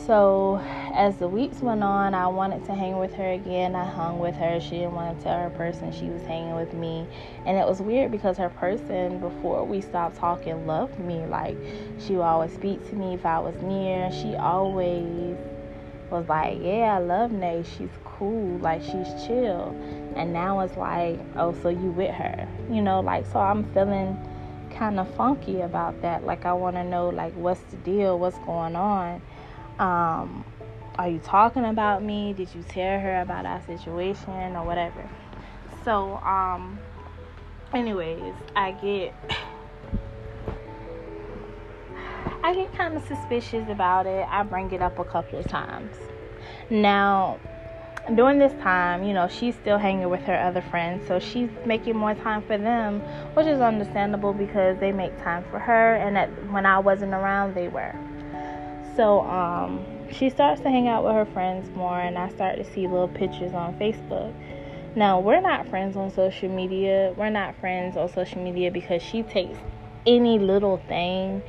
So, 0.07 0.61
as 0.95 1.17
the 1.17 1.27
weeks 1.27 1.59
went 1.59 1.83
on, 1.83 2.15
I 2.15 2.29
wanted 2.29 2.65
to 2.67 2.75
hang 2.77 2.97
with 2.97 3.13
her 3.15 3.33
again. 3.33 3.75
I 3.75 3.85
hung 3.85 4.21
with 4.21 4.37
her. 4.37 4.61
She 4.61 4.79
didn't 4.79 4.93
want 4.93 5.19
to 5.19 5.25
tell 5.25 5.37
her 5.37 5.51
person 5.51 5.91
she 5.91 6.09
was 6.11 6.23
hanging 6.23 6.55
with 6.55 6.73
me. 6.75 7.09
And 7.45 7.59
it 7.59 7.67
was 7.67 7.81
weird 7.81 8.13
because 8.13 8.37
her 8.37 8.49
person, 8.49 9.19
before 9.19 9.65
we 9.65 9.81
stopped 9.81 10.17
talking, 10.17 10.65
loved 10.65 11.01
me. 11.01 11.27
Like, 11.27 11.57
she 11.99 12.13
would 12.13 12.23
always 12.23 12.53
speak 12.53 12.89
to 12.91 12.95
me 12.95 13.15
if 13.15 13.27
I 13.27 13.41
was 13.41 13.57
near. 13.63 14.13
She 14.13 14.37
always 14.37 15.37
was 16.09 16.29
like, 16.29 16.59
Yeah, 16.63 16.95
I 16.95 16.99
love 16.99 17.33
Nay. 17.33 17.65
She's 17.77 17.91
cool. 18.05 18.59
Like, 18.59 18.83
she's 18.83 19.27
chill. 19.27 19.77
And 20.15 20.33
now 20.33 20.61
it's 20.61 20.77
like, 20.77 21.19
Oh, 21.35 21.53
so 21.63 21.69
you 21.69 21.91
with 21.91 22.15
her? 22.15 22.49
You 22.71 22.81
know, 22.81 23.01
like, 23.01 23.27
so 23.27 23.41
I'm 23.41 23.65
feeling 23.73 24.17
kind 24.71 25.01
of 25.01 25.13
funky 25.17 25.63
about 25.63 26.01
that. 26.03 26.25
Like, 26.25 26.47
I 26.47 26.53
want 26.53 26.77
to 26.77 26.85
know, 26.85 27.09
like, 27.09 27.35
what's 27.35 27.63
the 27.63 27.77
deal? 27.79 28.21
What's 28.21 28.39
going 28.39 28.77
on? 28.77 29.21
Um, 29.79 30.45
are 30.99 31.09
you 31.09 31.19
talking 31.19 31.65
about 31.65 32.03
me? 32.03 32.33
Did 32.33 32.55
you 32.55 32.63
tell 32.63 32.99
her 32.99 33.21
about 33.21 33.45
our 33.45 33.63
situation 33.67 34.57
or 34.57 34.65
whatever? 34.65 35.09
So, 35.85 36.17
um, 36.19 36.79
anyways, 37.75 38.35
I 38.55 38.73
get 38.73 39.15
I 42.43 42.55
get 42.55 42.73
kind 42.75 42.97
of 42.97 43.05
suspicious 43.07 43.69
about 43.69 44.07
it. 44.07 44.27
I 44.31 44.43
bring 44.45 44.71
it 44.71 44.81
up 44.81 44.99
a 44.99 45.05
couple 45.05 45.39
of 45.39 45.47
times. 45.49 45.97
Now, 46.71 47.41
during 48.15 48.39
this 48.39 48.53
time, 48.63 49.03
you 49.03 49.13
know, 49.13 49.29
she's 49.29 49.57
still 49.57 49.79
hanging 49.79 50.09
with 50.09 50.23
her 50.23 50.39
other 50.39 50.63
friends, 50.63 51.07
so 51.09 51.19
she's 51.19 51.51
making 51.67 51.97
more 51.97 52.15
time 52.15 52.43
for 52.43 52.57
them, 52.57 53.01
which 53.35 53.47
is 53.47 53.61
understandable 53.61 54.33
because 54.33 54.79
they 54.79 54.93
make 54.93 55.21
time 55.23 55.45
for 55.51 55.59
her, 55.59 55.97
and 55.97 56.15
that 56.15 56.29
when 56.53 56.65
I 56.67 56.79
wasn't 56.79 57.15
around, 57.15 57.55
they 57.55 57.69
were. 57.69 57.95
So 58.97 59.21
um, 59.23 59.85
she 60.11 60.31
starts 60.31 60.63
to 60.63 60.71
hang 60.71 60.89
out 60.89 61.05
with 61.05 61.13
her 61.13 61.27
friends 61.27 61.69
more, 61.77 62.01
and 62.01 62.19
I 62.19 62.31
start 62.31 62.57
to 62.57 62.65
see 62.65 62.89
little 62.89 63.09
pictures 63.09 63.53
on 63.53 63.75
Facebook. 63.75 64.35
Now, 64.97 65.21
we're 65.21 65.43
not 65.43 65.69
friends 65.69 65.97
on 65.97 66.11
social 66.11 66.49
media. 66.49 67.13
We're 67.17 67.29
not 67.29 67.55
friends 67.61 67.99
on 67.99 68.09
social 68.09 68.43
media 68.43 68.71
because 68.71 69.03
she 69.03 69.23
takes 69.23 69.59
any 70.07 70.39
little 70.39 70.79
thing 70.89 71.43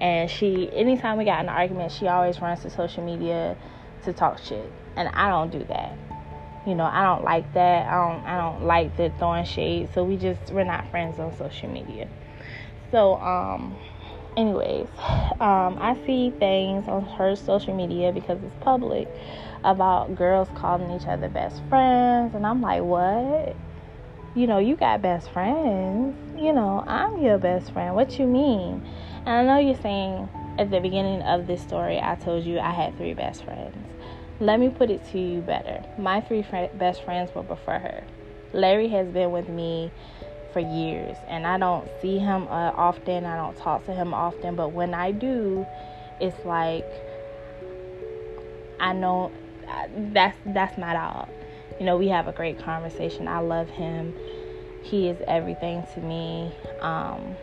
and 0.00 0.30
she 0.30 0.70
anytime 0.72 1.18
we 1.18 1.24
got 1.24 1.40
an 1.40 1.48
argument 1.48 1.92
she 1.92 2.08
always 2.08 2.40
runs 2.40 2.60
to 2.62 2.70
social 2.70 3.04
media 3.04 3.56
to 4.04 4.12
talk 4.12 4.38
shit. 4.38 4.70
And 4.96 5.08
i 5.08 5.28
don't 5.28 5.50
do 5.52 5.64
that. 5.68 5.96
You 6.66 6.74
know 6.74 6.84
i 6.84 7.04
don't 7.04 7.24
like 7.24 7.52
that. 7.54 7.86
I 7.86 7.94
don't 7.94 8.26
i 8.26 8.36
don't 8.38 8.64
like 8.64 8.96
the 8.96 9.12
throwing 9.18 9.44
shade. 9.44 9.90
So 9.94 10.04
we 10.04 10.16
just 10.16 10.52
we're 10.52 10.64
not 10.64 10.90
friends 10.90 11.18
on 11.18 11.36
social 11.36 11.70
media. 11.70 12.08
So 12.90 13.16
um 13.16 13.76
anyways, 14.36 14.88
um, 15.40 15.78
I 15.80 15.98
see 16.06 16.30
things 16.38 16.86
on 16.88 17.04
her 17.16 17.36
social 17.36 17.74
media 17.74 18.12
because 18.12 18.42
it's 18.42 18.54
public 18.60 19.08
about 19.64 20.14
girls 20.14 20.48
calling 20.54 20.90
each 20.90 21.06
other 21.06 21.28
best 21.28 21.62
friends, 21.68 22.34
and 22.34 22.46
I'm 22.46 22.62
like, 22.62 22.82
what? 22.82 23.56
You 24.34 24.46
know, 24.46 24.58
you 24.58 24.76
got 24.76 25.02
best 25.02 25.30
friends. 25.32 26.16
You 26.40 26.52
know, 26.52 26.84
I'm 26.86 27.22
your 27.22 27.38
best 27.38 27.72
friend. 27.72 27.94
What 27.94 28.18
you 28.18 28.26
mean? 28.26 28.86
And 29.26 29.28
I 29.28 29.44
know 29.44 29.58
you're 29.58 29.80
saying 29.80 30.28
at 30.58 30.70
the 30.70 30.80
beginning 30.80 31.22
of 31.22 31.46
this 31.46 31.60
story, 31.60 31.98
I 32.00 32.14
told 32.14 32.44
you 32.44 32.58
I 32.58 32.70
had 32.70 32.96
three 32.96 33.14
best 33.14 33.44
friends. 33.44 33.76
Let 34.38 34.58
me 34.60 34.70
put 34.70 34.90
it 34.90 35.04
to 35.12 35.18
you 35.18 35.40
better. 35.40 35.84
My 35.98 36.20
three 36.20 36.42
fr- 36.42 36.74
best 36.74 37.04
friends 37.04 37.34
will 37.34 37.44
prefer 37.44 37.78
her. 37.78 38.04
Larry 38.52 38.88
has 38.88 39.08
been 39.08 39.32
with 39.32 39.48
me 39.48 39.92
for 40.52 40.60
years 40.60 41.16
and 41.28 41.46
I 41.46 41.58
don't 41.58 41.88
see 42.00 42.18
him 42.18 42.48
uh, 42.48 42.72
often. 42.74 43.24
I 43.24 43.36
don't 43.36 43.56
talk 43.56 43.86
to 43.86 43.92
him 43.92 44.14
often, 44.14 44.56
but 44.56 44.70
when 44.72 44.94
I 44.94 45.12
do, 45.12 45.66
it's 46.20 46.44
like 46.44 46.86
I 48.78 48.92
know 48.92 49.32
uh, 49.68 49.86
that's 50.12 50.38
that's 50.46 50.76
my 50.78 50.92
dog. 50.92 51.28
You 51.78 51.86
know, 51.86 51.96
we 51.96 52.08
have 52.08 52.28
a 52.28 52.32
great 52.32 52.58
conversation. 52.58 53.28
I 53.28 53.40
love 53.40 53.70
him. 53.70 54.14
He 54.82 55.08
is 55.08 55.18
everything 55.26 55.84
to 55.94 56.00
me. 56.00 56.52
Um, 56.80 57.36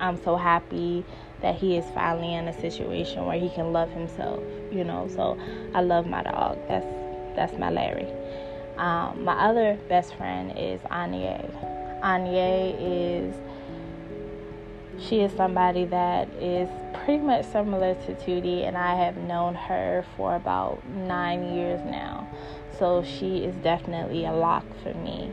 I'm 0.00 0.22
so 0.22 0.36
happy 0.36 1.04
that 1.40 1.56
he 1.56 1.76
is 1.76 1.84
finally 1.94 2.34
in 2.34 2.48
a 2.48 2.60
situation 2.60 3.26
where 3.26 3.38
he 3.38 3.50
can 3.50 3.72
love 3.72 3.90
himself, 3.90 4.42
you 4.70 4.84
know. 4.84 5.08
So 5.08 5.38
I 5.74 5.82
love 5.82 6.06
my 6.06 6.22
dog. 6.22 6.58
That's 6.68 6.86
that's 7.36 7.58
my 7.58 7.70
Larry. 7.70 8.08
Um, 8.76 9.24
my 9.24 9.34
other 9.34 9.78
best 9.88 10.14
friend 10.16 10.52
is 10.56 10.80
Anya. 10.90 11.44
Anya 12.02 12.74
is 12.78 13.34
she 14.98 15.20
is 15.20 15.32
somebody 15.32 15.84
that 15.86 16.28
is 16.34 16.68
pretty 17.04 17.22
much 17.22 17.46
similar 17.46 17.94
to 17.94 18.14
Tootie, 18.14 18.66
and 18.66 18.76
I 18.76 18.94
have 18.94 19.16
known 19.16 19.54
her 19.54 20.04
for 20.16 20.36
about 20.36 20.86
nine 20.88 21.54
years 21.54 21.80
now. 21.84 22.28
So 22.78 23.02
she 23.02 23.38
is 23.38 23.54
definitely 23.56 24.24
a 24.24 24.32
lock 24.32 24.64
for 24.82 24.94
me. 24.94 25.30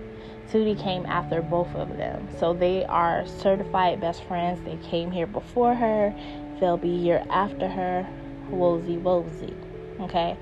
Tootie 0.52 0.82
came 0.82 1.06
after 1.06 1.42
both 1.42 1.74
of 1.76 1.98
them. 1.98 2.28
So 2.40 2.54
they 2.54 2.86
are 2.86 3.26
certified 3.28 4.02
best 4.02 4.24
friends. 4.24 4.60
They 4.66 4.78
came 4.90 5.12
here 5.12 5.28
before 5.28 5.76
her, 5.76 6.14
they'll 6.60 6.78
be 6.78 6.98
here 6.98 7.24
after 7.30 7.68
her. 7.68 8.08
Wozy 8.50 9.00
wozy. 9.00 9.54
Okay? 10.02 10.36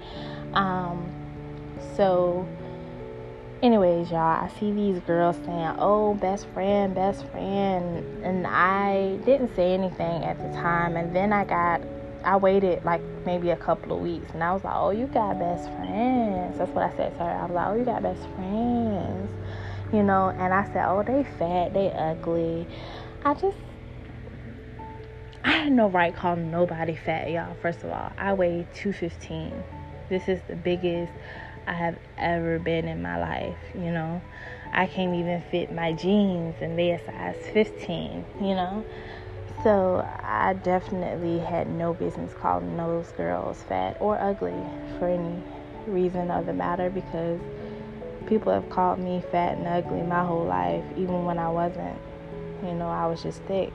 Um, 0.54 1.12
so 1.96 2.48
anyways 3.64 4.12
y'all 4.12 4.20
i 4.20 4.48
see 4.60 4.72
these 4.72 5.00
girls 5.00 5.36
saying 5.38 5.74
oh 5.80 6.14
best 6.14 6.48
friend 6.54 6.94
best 6.94 7.28
friend 7.32 8.06
and 8.24 8.46
i 8.46 9.18
didn't 9.26 9.54
say 9.56 9.74
anything 9.74 10.24
at 10.24 10.38
the 10.38 10.48
time 10.50 10.96
and 10.96 11.16
then 11.16 11.34
i 11.34 11.44
got 11.44 11.82
i 12.24 12.38
waited 12.38 12.84
like 12.86 13.02
maybe 13.26 13.50
a 13.50 13.58
couple 13.58 13.94
of 13.94 14.00
weeks 14.00 14.30
and 14.34 14.44
i 14.44 14.54
was 14.54 14.64
like 14.64 14.76
oh 14.76 14.92
you 14.92 15.08
got 15.08 15.40
best 15.40 15.64
friends 15.72 16.56
that's 16.60 16.72
what 16.72 16.84
i 16.84 16.96
said 16.96 17.12
to 17.14 17.24
her 17.24 17.32
i 17.32 17.42
was 17.46 17.52
like 17.52 17.68
oh 17.68 17.74
you 17.74 17.84
got 17.84 18.04
best 18.04 18.22
friends 18.36 19.32
you 19.92 20.04
know 20.04 20.32
and 20.38 20.54
i 20.54 20.64
said 20.72 20.86
oh 20.88 21.02
they 21.02 21.24
fat 21.40 21.74
they 21.74 21.92
ugly 21.94 22.68
i 23.26 23.34
just 23.34 23.58
i 25.44 25.50
had 25.50 25.72
no 25.72 25.90
right 25.90 26.16
calling 26.16 26.52
nobody 26.52 26.96
fat 26.96 27.32
y'all 27.32 27.56
first 27.60 27.84
of 27.84 27.90
all 27.90 28.12
i 28.20 28.32
weigh 28.34 28.68
215 28.76 29.64
this 30.10 30.28
is 30.28 30.40
the 30.48 30.56
biggest 30.56 31.12
I 31.68 31.74
have 31.74 31.98
ever 32.18 32.60
been 32.60 32.88
in 32.88 33.02
my 33.02 33.20
life, 33.20 33.58
you 33.76 33.92
know. 33.92 34.22
I 34.72 34.88
can't 34.88 35.16
even 35.16 35.42
fit 35.50 35.72
my 35.72 35.94
jeans 35.94 36.56
and 36.62 36.78
they 36.78 36.92
a 36.92 37.06
size 37.06 37.36
15, 37.54 38.26
you 38.40 38.56
know. 38.56 38.86
So 39.64 40.08
I 40.22 40.54
definitely 40.54 41.40
had 41.40 41.70
no 41.70 41.94
business 41.94 42.34
calling 42.40 42.78
those 42.78 43.12
girls 43.14 43.62
fat 43.64 43.98
or 44.00 44.20
ugly 44.20 44.56
for 45.00 45.08
any 45.08 45.42
reason 45.88 46.32
of 46.32 46.46
the 46.46 46.54
matter 46.54 46.90
because 46.90 47.40
people 48.28 48.52
have 48.54 48.70
called 48.70 49.00
me 49.00 49.24
fat 49.32 49.58
and 49.58 49.68
ugly 49.68 50.04
my 50.04 50.24
whole 50.24 50.46
life, 50.46 50.84
even 50.96 51.26
when 51.26 51.40
I 51.40 51.50
wasn't. 51.50 51.98
You 52.64 52.74
know, 52.74 52.90
I 52.90 53.08
was 53.08 53.24
just 53.24 53.42
thick. 53.44 53.74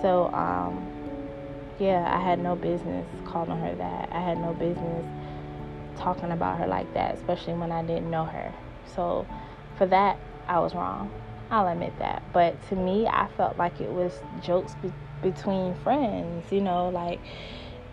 So, 0.00 0.30
um, 0.32 0.86
yeah, 1.78 2.08
I 2.14 2.22
had 2.22 2.38
no 2.38 2.56
business 2.56 3.06
calling 3.24 3.58
her 3.58 3.74
that. 3.74 4.08
I 4.12 4.20
had 4.20 4.38
no 4.38 4.52
business 4.52 5.06
talking 5.96 6.32
about 6.32 6.58
her 6.58 6.66
like 6.66 6.92
that, 6.94 7.14
especially 7.14 7.54
when 7.54 7.72
I 7.72 7.82
didn't 7.82 8.10
know 8.10 8.24
her. 8.24 8.54
So, 8.94 9.26
for 9.76 9.86
that, 9.86 10.18
I 10.48 10.58
was 10.58 10.74
wrong. 10.74 11.10
I'll 11.50 11.68
admit 11.68 11.98
that. 11.98 12.22
But 12.32 12.66
to 12.68 12.76
me, 12.76 13.06
I 13.06 13.28
felt 13.36 13.58
like 13.58 13.80
it 13.80 13.90
was 13.90 14.12
jokes 14.40 14.74
be- 14.76 14.92
between 15.22 15.74
friends, 15.74 16.50
you 16.50 16.60
know, 16.60 16.88
like 16.88 17.20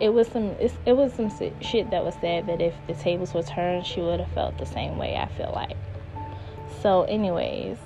it 0.00 0.08
was 0.08 0.28
some 0.28 0.56
it 0.86 0.96
was 0.96 1.12
some 1.12 1.30
shit 1.60 1.90
that 1.90 2.04
was 2.04 2.14
said 2.20 2.46
that 2.46 2.60
if 2.60 2.74
the 2.86 2.94
tables 2.94 3.34
were 3.34 3.42
turned, 3.42 3.86
she 3.86 4.00
would 4.00 4.18
have 4.18 4.32
felt 4.32 4.58
the 4.58 4.66
same 4.66 4.96
way, 4.96 5.16
I 5.16 5.28
feel 5.28 5.52
like. 5.54 5.76
So, 6.80 7.02
anyways, 7.02 7.76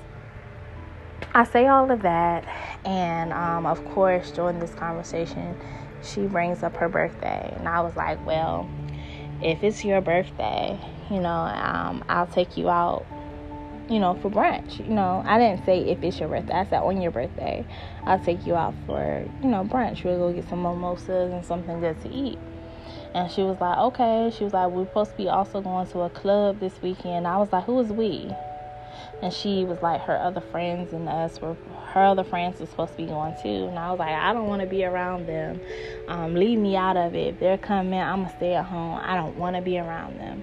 I 1.35 1.43
say 1.43 1.67
all 1.67 1.91
of 1.91 2.03
that, 2.03 2.47
and 2.85 3.33
um, 3.33 3.67
of 3.67 3.85
course, 3.85 4.31
during 4.31 4.61
this 4.61 4.75
conversation, 4.75 5.57
she 6.05 6.27
brings 6.27 6.63
up 6.63 6.77
her 6.77 6.89
birthday, 6.89 7.53
and 7.57 7.69
I 7.69 7.81
was 7.81 7.97
like, 7.97 8.25
well, 8.27 8.69
if 9.43 9.63
it's 9.63 9.85
your 9.85 10.01
birthday, 10.01 10.79
you 11.11 11.21
know, 11.21 11.29
um, 11.29 12.05
I'll 12.09 12.27
take 12.27 12.57
you 12.57 12.69
out 12.69 13.07
you 13.89 13.99
know, 13.99 14.15
for 14.15 14.31
brunch. 14.31 14.79
You 14.79 14.95
know, 14.95 15.23
I 15.27 15.39
didn't 15.39 15.65
say 15.65 15.81
if 15.81 16.03
it's 16.03 16.19
your 16.19 16.29
birthday. 16.29 16.55
I 16.55 16.65
said 16.65 16.81
on 16.81 17.01
your 17.01 17.11
birthday, 17.11 17.67
I'll 18.05 18.19
take 18.19 18.47
you 18.47 18.55
out 18.55 18.75
for, 18.87 19.27
you 19.43 19.49
know, 19.49 19.65
brunch. 19.65 20.05
We'll 20.05 20.19
go 20.19 20.33
get 20.33 20.49
some 20.49 20.63
mimosas 20.63 21.33
and 21.33 21.45
something 21.45 21.81
good 21.81 22.01
to 22.03 22.09
eat. 22.09 22.39
And 23.15 23.31
she 23.31 23.43
was 23.43 23.61
like, 23.61 23.79
okay. 23.79 24.33
She 24.37 24.45
was 24.45 24.53
like, 24.53 24.71
we're 24.71 24.87
supposed 24.87 25.13
to 25.13 25.17
be 25.17 25.29
also 25.29 25.61
going 25.61 25.87
to 25.89 26.01
a 26.01 26.11
club 26.11 26.61
this 26.61 26.81
weekend. 26.83 27.27
I 27.27 27.37
was 27.37 27.53
like, 27.53 27.65
who 27.65 27.79
is 27.81 27.93
we? 27.93 28.33
And 29.23 29.33
she 29.33 29.65
was 29.65 29.83
like, 29.83 30.01
her 30.03 30.17
other 30.17 30.41
friends 30.41 30.93
and 30.93 31.09
us 31.09 31.41
were, 31.41 31.57
her 31.93 32.05
other 32.05 32.25
friends 32.25 32.61
were 32.61 32.67
supposed 32.67 32.93
to 32.93 32.97
be 32.99 33.07
going 33.07 33.35
too. 33.43 33.69
And 33.69 33.79
I 33.79 33.91
was 33.91 33.99
like, 33.99 34.15
I 34.15 34.33
don't 34.33 34.49
want 34.49 34.63
to 34.63 34.69
be 34.69 34.85
around 34.85 35.27
them. 35.27 35.61
Um, 36.09 36.35
leave 36.35 36.59
me 36.59 36.77
out 36.77 36.97
of 36.97 37.15
it. 37.15 37.35
If 37.35 37.41
they're 37.41 37.59
coming, 37.59 38.01
I'm 38.01 38.27
to 38.27 38.37
stay 38.37 38.55
at 38.55 38.65
home. 38.65 39.01
I 39.03 39.15
don't 39.15 39.37
want 39.37 39.57
to 39.57 39.63
be 39.63 39.79
around 39.79 40.19
them. 40.19 40.43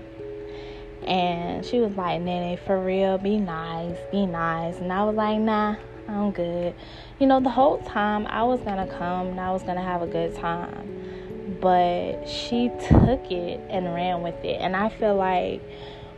And 1.04 1.66
she 1.66 1.80
was 1.80 1.96
like, 1.96 2.22
Nene, 2.22 2.58
for 2.58 2.80
real, 2.80 3.18
be 3.18 3.38
nice, 3.38 3.98
be 4.12 4.26
nice. 4.26 4.78
And 4.78 4.94
I 4.94 5.04
was 5.04 5.16
like, 5.16 5.40
nah, 5.40 5.76
I'm 6.08 6.32
good. 6.32 6.76
You 7.20 7.28
know, 7.28 7.40
the 7.40 7.50
whole 7.50 7.80
time 7.80 8.28
I 8.28 8.44
was 8.44 8.60
gonna 8.62 8.88
come 8.88 9.28
and 9.28 9.40
I 9.40 9.52
was 9.52 9.64
gonna 9.64 9.84
have 9.84 10.02
a 10.02 10.08
good 10.08 10.36
time. 10.36 11.58
But 11.60 12.28
she 12.28 12.70
took 12.88 13.32
it 13.32 13.62
and 13.70 13.94
ran 13.94 14.22
with 14.22 14.44
it. 14.44 14.58
And 14.62 14.76
I 14.76 14.90
feel 14.90 15.16
like 15.16 15.62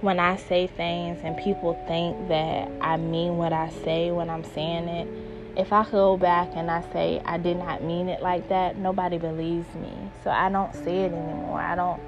when 0.04 0.20
I 0.20 0.36
say 0.36 0.68
things 0.68 1.22
and 1.24 1.38
people 1.38 1.82
think 1.88 2.28
that 2.28 2.70
I 2.82 2.98
mean 2.98 3.38
what 3.38 3.54
I 3.54 3.70
say 3.86 4.12
when 4.12 4.30
I'm 4.30 4.44
saying 4.44 4.90
it, 4.90 5.08
if 5.58 5.72
I 5.72 5.90
go 5.90 6.18
back 6.18 6.50
and 6.58 6.70
I 6.70 6.84
say 6.92 7.22
I 7.24 7.38
did 7.38 7.56
not 7.56 7.82
mean 7.82 8.10
it 8.10 8.22
like 8.22 8.50
that, 8.50 8.76
nobody 8.78 9.18
believes 9.18 9.74
me. 9.76 9.94
So 10.22 10.30
I 10.30 10.50
don't 10.50 10.74
say 10.76 11.06
it 11.06 11.14
anymore. 11.14 11.62
I 11.62 11.76
don't 11.76 12.02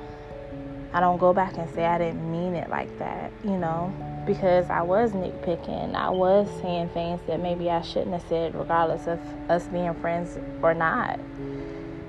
I 0.91 0.99
don't 0.99 1.17
go 1.17 1.33
back 1.33 1.57
and 1.57 1.73
say 1.73 1.85
I 1.85 1.97
didn't 1.97 2.29
mean 2.29 2.53
it 2.53 2.69
like 2.69 2.99
that, 2.99 3.31
you 3.45 3.57
know, 3.57 3.93
because 4.25 4.69
I 4.69 4.81
was 4.81 5.13
nitpicking. 5.13 5.95
I 5.95 6.09
was 6.09 6.49
saying 6.61 6.89
things 6.89 7.21
that 7.27 7.39
maybe 7.39 7.69
I 7.69 7.81
shouldn't 7.81 8.12
have 8.12 8.25
said, 8.27 8.55
regardless 8.55 9.08
of 9.08 9.19
us 9.49 9.67
being 9.67 9.93
friends 9.95 10.38
or 10.62 10.73
not, 10.73 11.17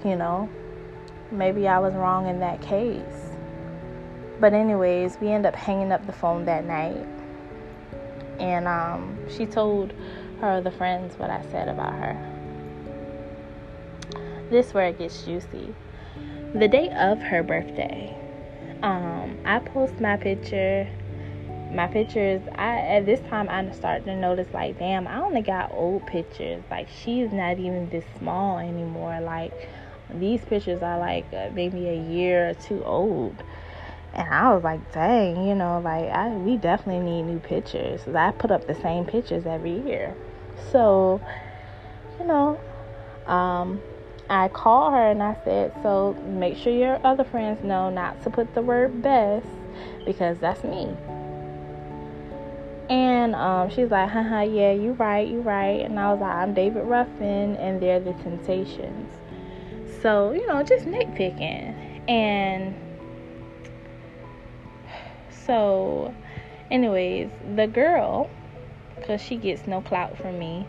you 0.04 0.16
know. 0.16 0.50
Maybe 1.30 1.68
I 1.68 1.78
was 1.78 1.94
wrong 1.94 2.26
in 2.26 2.40
that 2.40 2.60
case. 2.60 3.25
But, 4.40 4.52
anyways, 4.52 5.18
we 5.20 5.28
end 5.28 5.46
up 5.46 5.54
hanging 5.54 5.92
up 5.92 6.06
the 6.06 6.12
phone 6.12 6.44
that 6.44 6.64
night. 6.64 7.06
And 8.38 8.68
um, 8.68 9.18
she 9.30 9.46
told 9.46 9.92
her 10.40 10.50
other 10.50 10.70
friends 10.70 11.18
what 11.18 11.30
I 11.30 11.42
said 11.50 11.68
about 11.68 11.92
her. 11.92 12.32
This 14.50 14.74
where 14.74 14.88
it 14.88 14.98
gets 14.98 15.22
juicy. 15.22 15.74
The 16.54 16.68
day 16.68 16.90
of 16.90 17.20
her 17.20 17.42
birthday, 17.42 18.14
um, 18.82 19.36
I 19.44 19.58
post 19.58 20.00
my 20.00 20.16
picture. 20.16 20.88
My 21.72 21.88
pictures, 21.88 22.40
I 22.54 22.78
at 22.78 23.06
this 23.06 23.20
time 23.28 23.48
I 23.48 23.70
started 23.72 24.04
to 24.04 24.14
notice 24.16 24.46
like, 24.54 24.78
damn, 24.78 25.08
I 25.08 25.20
only 25.20 25.42
got 25.42 25.72
old 25.72 26.06
pictures. 26.06 26.62
Like 26.70 26.88
she's 26.88 27.32
not 27.32 27.58
even 27.58 27.90
this 27.90 28.04
small 28.18 28.58
anymore. 28.58 29.20
Like 29.20 29.52
these 30.14 30.44
pictures 30.44 30.82
are 30.82 30.98
like 30.98 31.26
uh, 31.34 31.50
maybe 31.52 31.88
a 31.88 32.00
year 32.00 32.50
or 32.50 32.54
two 32.54 32.84
old. 32.84 33.42
And 34.16 34.32
I 34.32 34.54
was 34.54 34.64
like, 34.64 34.92
dang, 34.92 35.46
you 35.46 35.54
know, 35.54 35.78
like 35.78 36.08
I 36.08 36.30
we 36.30 36.56
definitely 36.56 37.04
need 37.04 37.22
new 37.24 37.38
pictures. 37.38 38.00
I 38.08 38.30
put 38.30 38.50
up 38.50 38.66
the 38.66 38.74
same 38.74 39.04
pictures 39.04 39.44
every 39.44 39.78
year. 39.86 40.14
So, 40.72 41.20
you 42.18 42.26
know, 42.26 42.58
um, 43.26 43.82
I 44.30 44.48
called 44.48 44.94
her 44.94 45.10
and 45.10 45.22
I 45.22 45.36
said, 45.44 45.74
So 45.82 46.14
make 46.26 46.56
sure 46.56 46.72
your 46.72 46.98
other 47.06 47.24
friends 47.24 47.62
know 47.62 47.90
not 47.90 48.22
to 48.22 48.30
put 48.30 48.54
the 48.54 48.62
word 48.62 49.02
best 49.02 49.46
because 50.06 50.38
that's 50.38 50.64
me. 50.64 50.96
And 52.88 53.34
um, 53.34 53.68
she's 53.68 53.90
like, 53.90 54.08
haha, 54.08 54.42
yeah, 54.42 54.70
you 54.72 54.92
right, 54.92 55.26
you 55.26 55.40
right. 55.40 55.84
And 55.84 55.98
I 55.98 56.12
was 56.12 56.20
like, 56.20 56.34
I'm 56.34 56.54
David 56.54 56.84
Ruffin 56.84 57.56
and 57.56 57.82
they're 57.82 57.98
the 57.98 58.12
Temptations. 58.14 59.12
So, 60.00 60.32
you 60.32 60.46
know, 60.46 60.62
just 60.62 60.86
nitpicking. 60.86 62.08
And 62.08 62.76
so, 65.46 66.14
anyways, 66.70 67.30
the 67.54 67.66
girl, 67.66 68.28
because 68.96 69.20
she 69.20 69.36
gets 69.36 69.66
no 69.66 69.80
clout 69.80 70.16
from 70.18 70.38
me, 70.38 70.66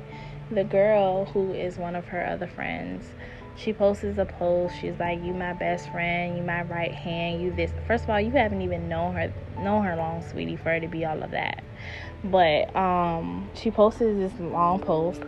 the 0.52 0.64
girl 0.64 1.26
who 1.26 1.54
is 1.54 1.78
one 1.78 1.96
of 1.96 2.06
her 2.06 2.26
other 2.26 2.48
friends, 2.48 3.06
she 3.58 3.74
posts 3.74 4.04
a 4.04 4.26
post. 4.26 4.76
She's 4.80 5.00
like, 5.00 5.24
"You 5.24 5.34
my 5.34 5.54
best 5.54 5.90
friend. 5.90 6.38
You 6.38 6.44
my 6.44 6.62
right 6.62 6.94
hand. 6.94 7.42
You 7.42 7.52
this." 7.52 7.72
First 7.88 8.04
of 8.04 8.12
all, 8.12 8.22
you 8.22 8.32
haven't 8.32 8.62
even 8.62 8.88
known 8.88 9.16
her 9.16 9.34
known 9.60 9.84
her 9.84 9.96
long, 9.96 10.22
sweetie, 10.22 10.56
for 10.56 10.70
her 10.70 10.80
to 10.80 10.88
be 10.88 11.06
all 11.06 11.24
of 11.24 11.32
that. 11.32 11.64
But 12.24 12.76
um, 12.76 13.50
she 13.56 13.72
posted 13.72 14.20
this 14.20 14.40
long 14.40 14.80
post. 14.80 15.22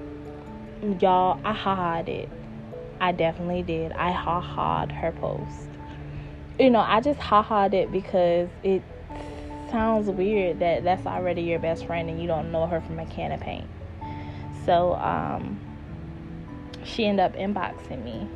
Y'all, 0.99 1.39
I 1.43 1.53
ha 1.53 2.03
it. 2.05 2.29
I 3.01 3.11
definitely 3.13 3.63
did. 3.63 3.93
I 3.93 4.11
ha 4.11 4.39
ha'd 4.39 4.91
her 4.91 5.11
post. 5.11 5.69
You 6.59 6.69
know, 6.69 6.81
I 6.81 7.01
just 7.01 7.19
ha 7.19 7.41
ha'd 7.41 7.73
it 7.73 7.91
because 7.91 8.49
it 8.61 8.83
sounds 9.71 10.09
weird 10.09 10.59
that 10.59 10.83
that's 10.83 11.05
already 11.05 11.43
your 11.43 11.59
best 11.59 11.85
friend 11.85 12.09
and 12.09 12.21
you 12.21 12.27
don't 12.27 12.51
know 12.51 12.67
her 12.67 12.81
from 12.81 12.99
a 12.99 13.05
can 13.05 13.31
of 13.31 13.39
paint. 13.39 13.69
So, 14.65 14.95
um, 14.95 15.59
she 16.83 17.05
ended 17.05 17.25
up 17.25 17.35
inboxing 17.35 18.03
me. 18.03 18.27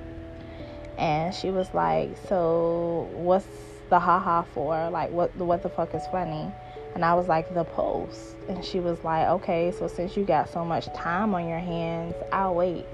And 0.98 1.34
she 1.34 1.50
was 1.50 1.74
like 1.74 2.16
so 2.28 3.10
what's 3.14 3.48
the 3.90 4.00
haha 4.00 4.44
for? 4.44 4.90
Like 4.90 5.12
what 5.12 5.36
what 5.36 5.64
the 5.64 5.70
fuck 5.70 5.94
is 5.96 6.06
funny? 6.08 6.52
And 6.94 7.04
i 7.04 7.16
was 7.16 7.28
like 7.28 7.52
the 7.54 7.64
post. 7.64 8.36
And 8.48 8.64
she 8.64 8.80
was 8.80 9.04
like 9.04 9.28
okay 9.28 9.72
so 9.72 9.88
since 9.88 10.16
you 10.16 10.24
got 10.24 10.50
so 10.50 10.64
much 10.64 10.86
time 10.94 11.34
on 11.34 11.48
your 11.48 11.60
hands 11.60 12.16
i'll 12.32 12.56
wait. 12.56 12.86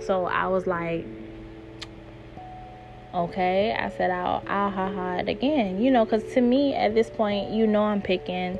So 0.00 0.24
i 0.24 0.46
was 0.48 0.66
like 0.66 1.06
okay 3.14 3.76
i 3.78 3.88
said 3.90 4.10
i'll 4.10 4.42
i'll 4.46 4.70
ha 4.70 4.90
ha 4.90 5.16
it 5.16 5.28
again 5.28 5.80
you 5.80 5.90
know 5.90 6.04
because 6.04 6.24
to 6.32 6.40
me 6.40 6.74
at 6.74 6.94
this 6.94 7.10
point 7.10 7.50
you 7.50 7.66
know 7.66 7.82
i'm 7.82 8.00
picking 8.00 8.58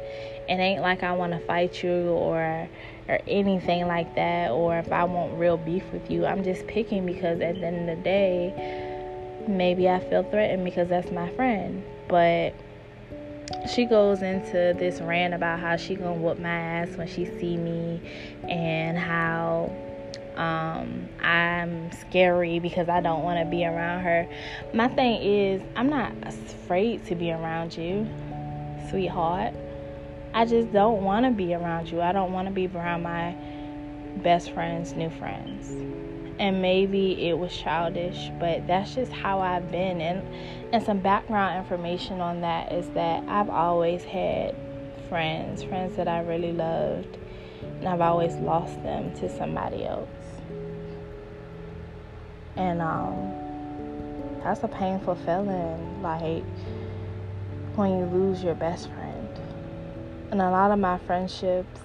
it 0.49 0.59
ain't 0.59 0.83
like 0.83 1.03
i 1.03 1.13
want 1.13 1.33
to 1.33 1.39
fight 1.47 1.83
you 1.83 2.09
or 2.11 2.69
or 3.09 3.21
anything 3.27 3.87
like 3.87 4.15
that 4.15 4.51
or 4.51 4.79
if 4.79 4.91
I 4.93 5.05
want 5.05 5.39
real 5.39 5.57
beef 5.57 5.85
with 5.93 6.11
you. 6.11 6.27
I'm 6.27 6.45
just 6.45 6.67
picking 6.67 7.05
because 7.05 7.41
at 7.41 7.57
the 7.57 7.67
end 7.67 7.89
of 7.89 7.97
the 7.97 8.03
day, 8.03 9.45
maybe 9.49 9.89
I 9.89 9.99
feel 10.09 10.23
threatened 10.25 10.65
because 10.65 10.89
that's 10.89 11.11
my 11.11 11.29
friend. 11.31 11.83
But 12.09 12.55
she 13.75 13.85
goes 13.85 14.23
into 14.23 14.75
this 14.79 15.01
rant 15.01 15.35
about 15.35 15.61
how 15.61 15.77
she 15.77 15.95
gonna 15.95 16.15
whoop 16.15 16.39
my 16.39 16.49
ass 16.49 16.97
when 16.97 17.07
she 17.07 17.27
see 17.27 17.57
me 17.57 18.01
and 18.49 18.97
how 18.97 19.71
um, 20.37 21.09
I'm 21.23 21.93
scary 21.93 22.59
because 22.59 22.89
I 22.89 23.01
don't 23.01 23.23
want 23.23 23.39
to 23.41 23.45
be 23.45 23.65
around 23.65 24.03
her. 24.03 24.29
My 24.73 24.89
thing 24.89 25.23
is, 25.23 25.63
I'm 25.77 25.91
not 25.91 26.13
afraid 26.27 27.05
to 27.07 27.15
be 27.15 27.33
around 27.33 27.77
you, 27.77 28.09
sweetheart. 28.91 29.55
I 30.35 30.47
just 30.47 30.73
don't 30.73 31.03
want 31.03 31.27
to 31.27 31.31
be 31.31 31.55
around 31.55 31.91
you. 31.91 32.01
I 32.01 32.13
don't 32.13 32.33
want 32.33 32.49
to 32.49 32.55
be 32.55 32.67
around 32.67 33.03
my 33.03 33.37
best 34.23 34.53
friend's 34.53 34.95
new 34.95 35.11
friends. 35.11 35.71
And 36.39 36.63
maybe 36.63 37.29
it 37.29 37.39
was 37.39 37.55
childish, 37.55 38.31
but 38.41 38.67
that's 38.67 38.95
just 38.95 39.13
how 39.13 39.41
I've 39.41 39.71
been. 39.71 40.01
And 40.01 40.27
and 40.73 40.83
some 40.83 41.01
background 41.01 41.59
information 41.59 42.21
on 42.23 42.41
that 42.41 42.73
is 42.73 42.89
that 42.91 43.23
I've 43.29 43.51
always 43.51 44.03
had 44.05 44.57
friends, 45.11 45.63
friends 45.63 45.97
that 45.97 46.09
I 46.09 46.21
really 46.21 46.53
loved, 46.53 47.19
and 47.79 47.87
I've 47.87 48.01
always 48.01 48.35
lost 48.37 48.83
them 48.83 49.15
to 49.17 49.29
somebody 49.29 49.85
else. 49.85 50.09
And 52.57 52.83
um 52.83 54.41
that's 54.43 54.63
a 54.63 54.69
painful 54.69 55.15
feeling 55.15 56.03
like 56.03 56.45
when 57.77 57.99
you 57.99 58.07
lose 58.07 58.43
your 58.43 58.55
best 58.55 58.91
friend. 58.91 59.29
And 60.31 60.41
a 60.41 60.51
lot 60.51 60.71
of 60.71 60.79
my 60.79 60.99
friendships 60.99 61.81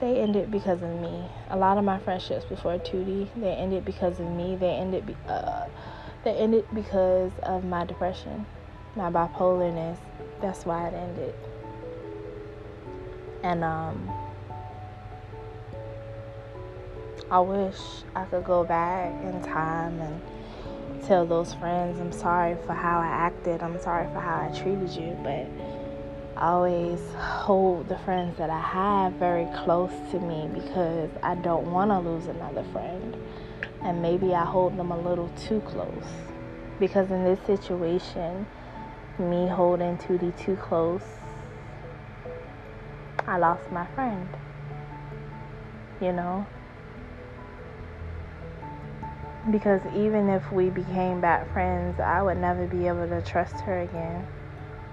they 0.00 0.18
ended 0.18 0.50
because 0.50 0.82
of 0.82 0.88
me. 0.88 1.30
A 1.50 1.56
lot 1.56 1.76
of 1.76 1.84
my 1.84 1.98
friendships 1.98 2.46
before 2.46 2.78
Tootie, 2.78 3.28
they 3.36 3.52
ended 3.52 3.84
because 3.84 4.18
of 4.18 4.26
me. 4.26 4.56
They 4.56 4.70
ended 4.70 5.06
be, 5.06 5.16
uh, 5.28 5.66
they 6.24 6.32
ended 6.32 6.64
because 6.74 7.32
of 7.42 7.64
my 7.64 7.84
depression, 7.84 8.46
my 8.96 9.10
bipolarness. 9.10 9.98
That's 10.40 10.64
why 10.64 10.88
it 10.88 10.94
ended. 10.94 11.34
And 13.42 13.62
um 13.62 14.10
I 17.30 17.38
wish 17.38 17.78
I 18.16 18.24
could 18.24 18.42
go 18.42 18.64
back 18.64 19.12
in 19.22 19.40
time 19.42 20.00
and 20.00 20.20
tell 21.06 21.24
those 21.24 21.54
friends 21.54 22.00
I'm 22.00 22.10
sorry 22.10 22.56
for 22.66 22.74
how 22.74 22.98
I 22.98 23.06
acted. 23.06 23.62
I'm 23.62 23.80
sorry 23.80 24.08
for 24.12 24.18
how 24.18 24.48
I 24.48 24.58
treated 24.58 24.90
you, 24.90 25.16
but 25.22 25.46
I 26.36 26.48
always 26.48 26.98
hold 27.14 27.88
the 27.88 27.98
friends 27.98 28.36
that 28.38 28.50
I 28.50 28.58
have 28.58 29.12
very 29.12 29.46
close 29.62 29.92
to 30.10 30.18
me 30.18 30.48
because 30.52 31.08
I 31.22 31.36
don't 31.36 31.70
want 31.70 31.92
to 31.92 32.00
lose 32.00 32.26
another 32.26 32.64
friend. 32.72 33.16
And 33.82 34.02
maybe 34.02 34.34
I 34.34 34.44
hold 34.44 34.76
them 34.76 34.90
a 34.90 34.98
little 35.00 35.28
too 35.36 35.60
close. 35.60 36.04
Because 36.80 37.12
in 37.12 37.22
this 37.22 37.38
situation, 37.46 38.44
me 39.20 39.46
holding 39.46 39.98
Tootie 39.98 40.36
too 40.36 40.56
close, 40.56 41.04
I 43.28 43.36
lost 43.36 43.70
my 43.70 43.86
friend. 43.94 44.28
You 46.00 46.12
know? 46.12 46.44
Because 49.50 49.80
even 49.94 50.28
if 50.28 50.52
we 50.52 50.70
became 50.70 51.20
bad 51.20 51.46
friends, 51.52 51.98
I 51.98 52.22
would 52.22 52.38
never 52.38 52.66
be 52.66 52.86
able 52.86 53.08
to 53.08 53.20
trust 53.22 53.60
her 53.60 53.80
again. 53.80 54.26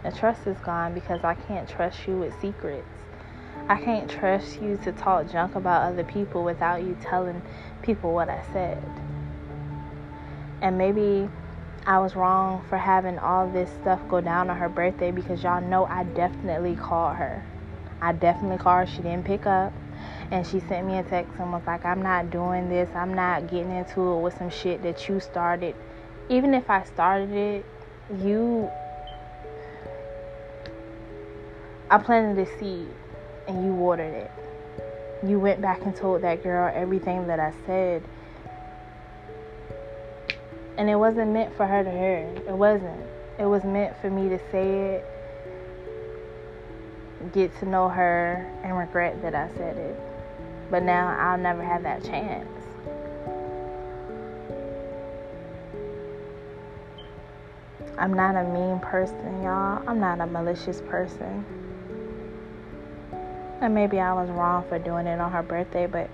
The 0.04 0.12
trust 0.12 0.48
is 0.48 0.58
gone 0.60 0.94
because 0.94 1.24
I 1.24 1.34
can't 1.34 1.68
trust 1.68 2.08
you 2.08 2.18
with 2.18 2.34
secrets. 2.40 2.88
I 3.70 3.76
can't 3.76 4.10
trust 4.10 4.62
you 4.62 4.78
to 4.84 4.92
talk 4.94 5.30
junk 5.30 5.56
about 5.56 5.92
other 5.92 6.04
people 6.04 6.44
without 6.44 6.82
you 6.84 6.98
telling 7.02 7.42
people 7.82 8.14
what 8.14 8.30
I 8.30 8.42
said. 8.54 8.82
And 10.62 10.78
maybe 10.78 11.30
I 11.86 12.00
was 12.00 12.16
wrong 12.16 12.64
for 12.70 12.78
having 12.78 13.20
all 13.20 13.50
this 13.50 13.70
stuff 13.82 14.00
go 14.08 14.22
down 14.22 14.50
on 14.50 14.58
her 14.58 14.70
birthday 14.70 15.12
because 15.12 15.44
y'all 15.44 15.62
know 15.62 15.86
I 15.86 16.04
definitely 16.04 16.76
called 16.76 17.18
her. 17.18 17.46
I 18.02 18.14
definitely 18.14 18.58
called 18.58 18.88
her. 18.88 18.96
She 18.96 19.02
didn't 19.02 19.26
pick 19.26 19.46
up. 19.46 19.74
And 20.30 20.46
she 20.46 20.60
sent 20.60 20.86
me 20.86 20.98
a 20.98 21.04
text 21.04 21.32
and 21.40 21.52
was 21.54 21.64
like, 21.66 21.86
I'm 21.86 22.02
not 22.02 22.30
doing 22.30 22.70
this. 22.70 22.90
I'm 22.94 23.14
not 23.14 23.50
getting 23.50 23.72
into 23.72 24.14
it 24.14 24.22
with 24.22 24.38
some 24.38 24.50
shit 24.50 24.82
that 24.84 25.08
you 25.08 25.20
started. 25.20 25.76
Even 26.30 26.54
if 26.54 26.70
I 26.70 26.84
started 26.84 27.32
it, 27.32 27.66
you 28.22 28.70
I 31.90 31.98
planted 31.98 32.46
a 32.46 32.60
seed 32.60 32.90
and 33.48 33.64
you 33.64 33.72
watered 33.72 34.14
it. 34.14 34.32
You 35.26 35.40
went 35.40 35.62
back 35.62 35.84
and 35.84 35.96
told 35.96 36.22
that 36.24 36.44
girl 36.44 36.70
everything 36.74 37.28
that 37.28 37.40
I 37.40 37.54
said. 37.66 38.04
And 40.78 40.90
it 40.90 40.96
wasn't 40.96 41.32
meant 41.32 41.56
for 41.56 41.66
her 41.66 41.84
to 41.84 41.90
hear. 41.90 42.30
It 42.46 42.54
wasn't. 42.54 43.02
It 43.40 43.46
was 43.46 43.64
meant 43.64 43.96
for 44.02 44.10
me 44.10 44.28
to 44.30 44.38
say 44.52 44.96
it, 44.96 45.06
get 47.32 47.58
to 47.60 47.66
know 47.66 47.88
her, 47.88 48.52
and 48.64 48.78
regret 48.78 49.22
that 49.22 49.34
I 49.34 49.48
said 49.56 49.78
it. 49.78 49.98
But 50.70 50.84
now 50.84 51.16
I'll 51.20 51.38
never 51.38 51.64
have 51.64 51.84
that 51.84 52.04
chance. 52.04 52.48
I'm 57.98 58.14
not 58.14 58.36
a 58.36 58.44
mean 58.44 58.80
person, 58.80 59.42
y'all. 59.42 59.82
I'm 59.88 60.00
not 60.00 60.20
a 60.20 60.28
malicious 60.28 60.82
person. 60.82 61.44
And 63.60 63.74
maybe 63.74 64.00
I 64.00 64.14
was 64.14 64.30
wrong 64.30 64.66
for 64.70 64.78
doing 64.78 65.08
it 65.08 65.20
on 65.20 65.32
her 65.32 65.42
birthday, 65.42 65.88
but 65.88 66.10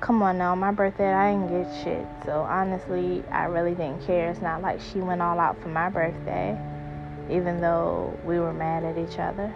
come 0.00 0.22
on 0.22 0.36
now, 0.36 0.54
my 0.54 0.72
birthday, 0.72 1.10
I 1.10 1.32
didn't 1.32 1.48
get 1.48 1.84
shit. 1.84 2.06
So 2.26 2.42
honestly, 2.42 3.24
I 3.30 3.44
really 3.44 3.74
didn't 3.74 4.04
care. 4.04 4.30
It's 4.30 4.42
not 4.42 4.60
like 4.60 4.78
she 4.80 4.98
went 4.98 5.22
all 5.22 5.38
out 5.40 5.60
for 5.62 5.68
my 5.68 5.88
birthday, 5.88 6.58
even 7.30 7.62
though 7.62 8.18
we 8.24 8.38
were 8.38 8.52
mad 8.52 8.84
at 8.84 8.98
each 8.98 9.18
other, 9.18 9.54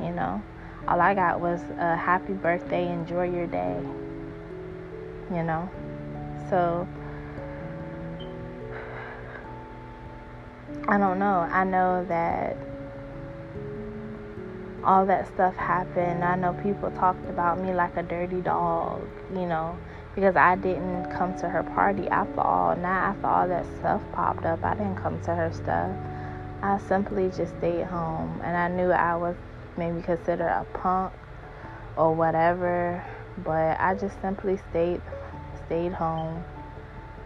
you 0.00 0.10
know. 0.10 0.40
All 0.88 1.00
I 1.00 1.14
got 1.14 1.40
was 1.40 1.60
a 1.78 1.96
happy 1.96 2.32
birthday, 2.32 2.88
enjoy 2.92 3.28
your 3.30 3.46
day, 3.48 3.76
you 5.34 5.42
know. 5.42 5.68
So, 6.48 6.86
I 10.88 10.96
don't 10.98 11.18
know. 11.18 11.40
I 11.50 11.64
know 11.64 12.04
that 12.04 12.56
all 14.84 15.04
that 15.06 15.26
stuff 15.26 15.56
happened. 15.56 16.22
I 16.22 16.36
know 16.36 16.52
people 16.62 16.92
talked 16.92 17.28
about 17.28 17.60
me 17.60 17.74
like 17.74 17.96
a 17.96 18.04
dirty 18.04 18.40
dog, 18.40 19.02
you 19.34 19.46
know, 19.46 19.76
because 20.14 20.36
I 20.36 20.54
didn't 20.54 21.10
come 21.10 21.36
to 21.40 21.48
her 21.48 21.64
party 21.64 22.06
after 22.08 22.40
all. 22.40 22.76
Now, 22.76 23.06
after 23.10 23.26
all 23.26 23.48
that 23.48 23.66
stuff 23.80 24.00
popped 24.12 24.44
up, 24.44 24.62
I 24.62 24.74
didn't 24.74 24.96
come 24.96 25.20
to 25.22 25.34
her 25.34 25.52
stuff. 25.52 25.90
I 26.62 26.78
simply 26.86 27.28
just 27.36 27.56
stayed 27.58 27.86
home, 27.86 28.40
and 28.44 28.56
I 28.56 28.68
knew 28.68 28.92
I 28.92 29.16
was 29.16 29.34
maybe 29.76 30.02
considered 30.02 30.46
a 30.46 30.66
punk 30.74 31.12
or 31.96 32.14
whatever, 32.14 33.04
but 33.38 33.78
I 33.80 33.94
just 33.94 34.20
simply 34.20 34.58
stayed 34.70 35.00
stayed 35.66 35.92
home 35.92 36.44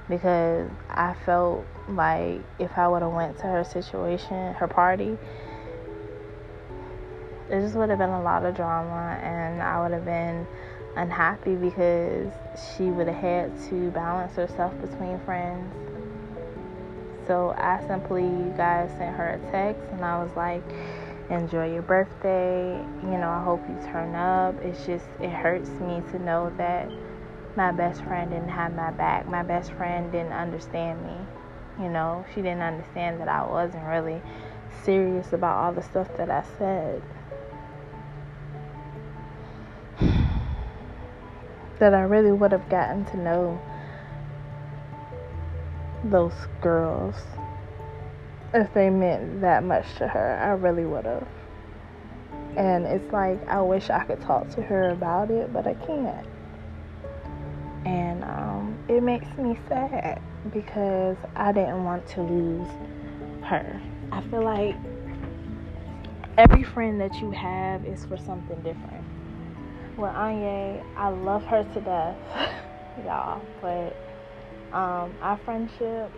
because 0.08 0.70
I 0.88 1.14
felt 1.24 1.66
like 1.88 2.42
if 2.58 2.76
I 2.76 2.88
would 2.88 3.02
have 3.02 3.12
went 3.12 3.38
to 3.38 3.44
her 3.44 3.64
situation, 3.64 4.54
her 4.54 4.68
party, 4.68 5.16
it 7.50 7.60
just 7.60 7.74
would 7.74 7.90
have 7.90 7.98
been 7.98 8.10
a 8.10 8.22
lot 8.22 8.44
of 8.44 8.54
drama 8.54 9.18
and 9.22 9.62
I 9.62 9.82
would 9.82 9.92
have 9.92 10.04
been 10.04 10.46
unhappy 10.96 11.56
because 11.56 12.32
she 12.76 12.84
would 12.84 13.06
have 13.06 13.16
had 13.16 13.60
to 13.68 13.90
balance 13.90 14.34
herself 14.36 14.72
between 14.80 15.18
friends. 15.20 15.74
So 17.26 17.54
I 17.56 17.84
simply, 17.86 18.24
you 18.24 18.52
guys, 18.56 18.90
sent 18.98 19.14
her 19.14 19.30
a 19.30 19.50
text 19.50 19.82
and 19.92 20.04
I 20.04 20.22
was 20.22 20.34
like, 20.36 20.64
enjoy 21.30 21.72
your 21.72 21.82
birthday. 21.82 22.76
You 23.02 23.18
know, 23.18 23.30
I 23.30 23.42
hope 23.42 23.62
you 23.68 23.76
turn 23.90 24.14
up. 24.14 24.54
It's 24.62 24.84
just, 24.84 25.06
it 25.20 25.30
hurts 25.30 25.70
me 25.80 26.02
to 26.10 26.18
know 26.18 26.52
that 26.58 26.88
my 27.56 27.72
best 27.72 28.02
friend 28.04 28.30
didn't 28.30 28.48
have 28.48 28.74
my 28.74 28.90
back. 28.90 29.28
My 29.28 29.42
best 29.42 29.72
friend 29.72 30.10
didn't 30.12 30.32
understand 30.32 31.02
me. 31.04 31.16
You 31.84 31.88
know, 31.88 32.24
she 32.34 32.42
didn't 32.42 32.62
understand 32.62 33.20
that 33.20 33.28
I 33.28 33.46
wasn't 33.46 33.84
really 33.84 34.20
serious 34.84 35.32
about 35.32 35.56
all 35.56 35.72
the 35.72 35.82
stuff 35.82 36.08
that 36.16 36.30
I 36.30 36.44
said. 36.58 37.02
that 41.78 41.94
I 41.94 42.02
really 42.02 42.32
would 42.32 42.52
have 42.52 42.68
gotten 42.68 43.04
to 43.06 43.16
know 43.16 43.60
those 46.04 46.34
girls 46.60 47.16
if 48.54 48.72
they 48.74 48.90
meant 48.90 49.40
that 49.40 49.64
much 49.64 49.86
to 49.98 50.08
her. 50.08 50.38
I 50.42 50.50
really 50.50 50.84
would 50.84 51.04
have. 51.04 51.26
And 52.56 52.84
it's 52.84 53.12
like 53.12 53.46
I 53.48 53.60
wish 53.62 53.90
I 53.90 54.04
could 54.04 54.20
talk 54.20 54.48
to 54.50 54.62
her 54.62 54.90
about 54.90 55.30
it, 55.30 55.52
but 55.52 55.66
I 55.66 55.74
can't. 55.74 56.26
And 57.86 58.24
um, 58.24 58.78
it 58.88 59.02
makes 59.02 59.28
me 59.38 59.58
sad 59.68 60.20
because 60.52 61.16
I 61.36 61.52
didn't 61.52 61.84
want 61.84 62.06
to 62.08 62.22
lose 62.22 62.68
her. 63.44 63.80
I 64.12 64.20
feel 64.22 64.42
like 64.42 64.76
every 66.36 66.64
friend 66.64 67.00
that 67.00 67.14
you 67.20 67.30
have 67.30 67.84
is 67.84 68.04
for 68.04 68.16
something 68.16 68.60
different 68.62 69.04
with 70.00 70.10
Anye, 70.12 70.82
I 70.96 71.08
love 71.08 71.44
her 71.44 71.62
to 71.62 71.80
death, 71.80 72.16
y'all. 73.04 73.42
But 73.60 73.96
um, 74.72 75.14
our 75.20 75.38
friendship, 75.44 76.10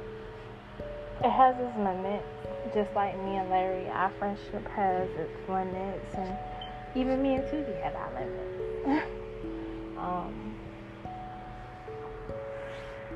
it 1.25 1.31
has 1.31 1.57
its 1.59 1.77
limits. 1.77 2.27
Just 2.75 2.93
like 2.95 3.17
me 3.19 3.37
and 3.37 3.49
Larry, 3.51 3.89
our 3.89 4.11
friendship 4.19 4.67
has 4.69 5.09
its 5.11 5.49
limits, 5.49 6.15
and 6.15 6.37
even 6.95 7.23
me 7.23 7.35
and 7.37 7.45
Tootie 7.45 7.81
had 7.83 7.95
our 7.95 8.13
limits. 8.15 9.05
um, 9.99 10.57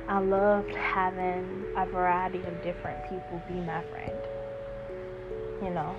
I 0.07 0.19
loved 0.19 0.73
having 0.73 1.65
a 1.75 1.85
variety 1.85 2.39
of 2.43 2.61
different 2.63 3.03
people 3.09 3.41
be 3.47 3.55
my 3.55 3.81
friend. 3.83 4.17
You 5.61 5.71
know, 5.71 5.95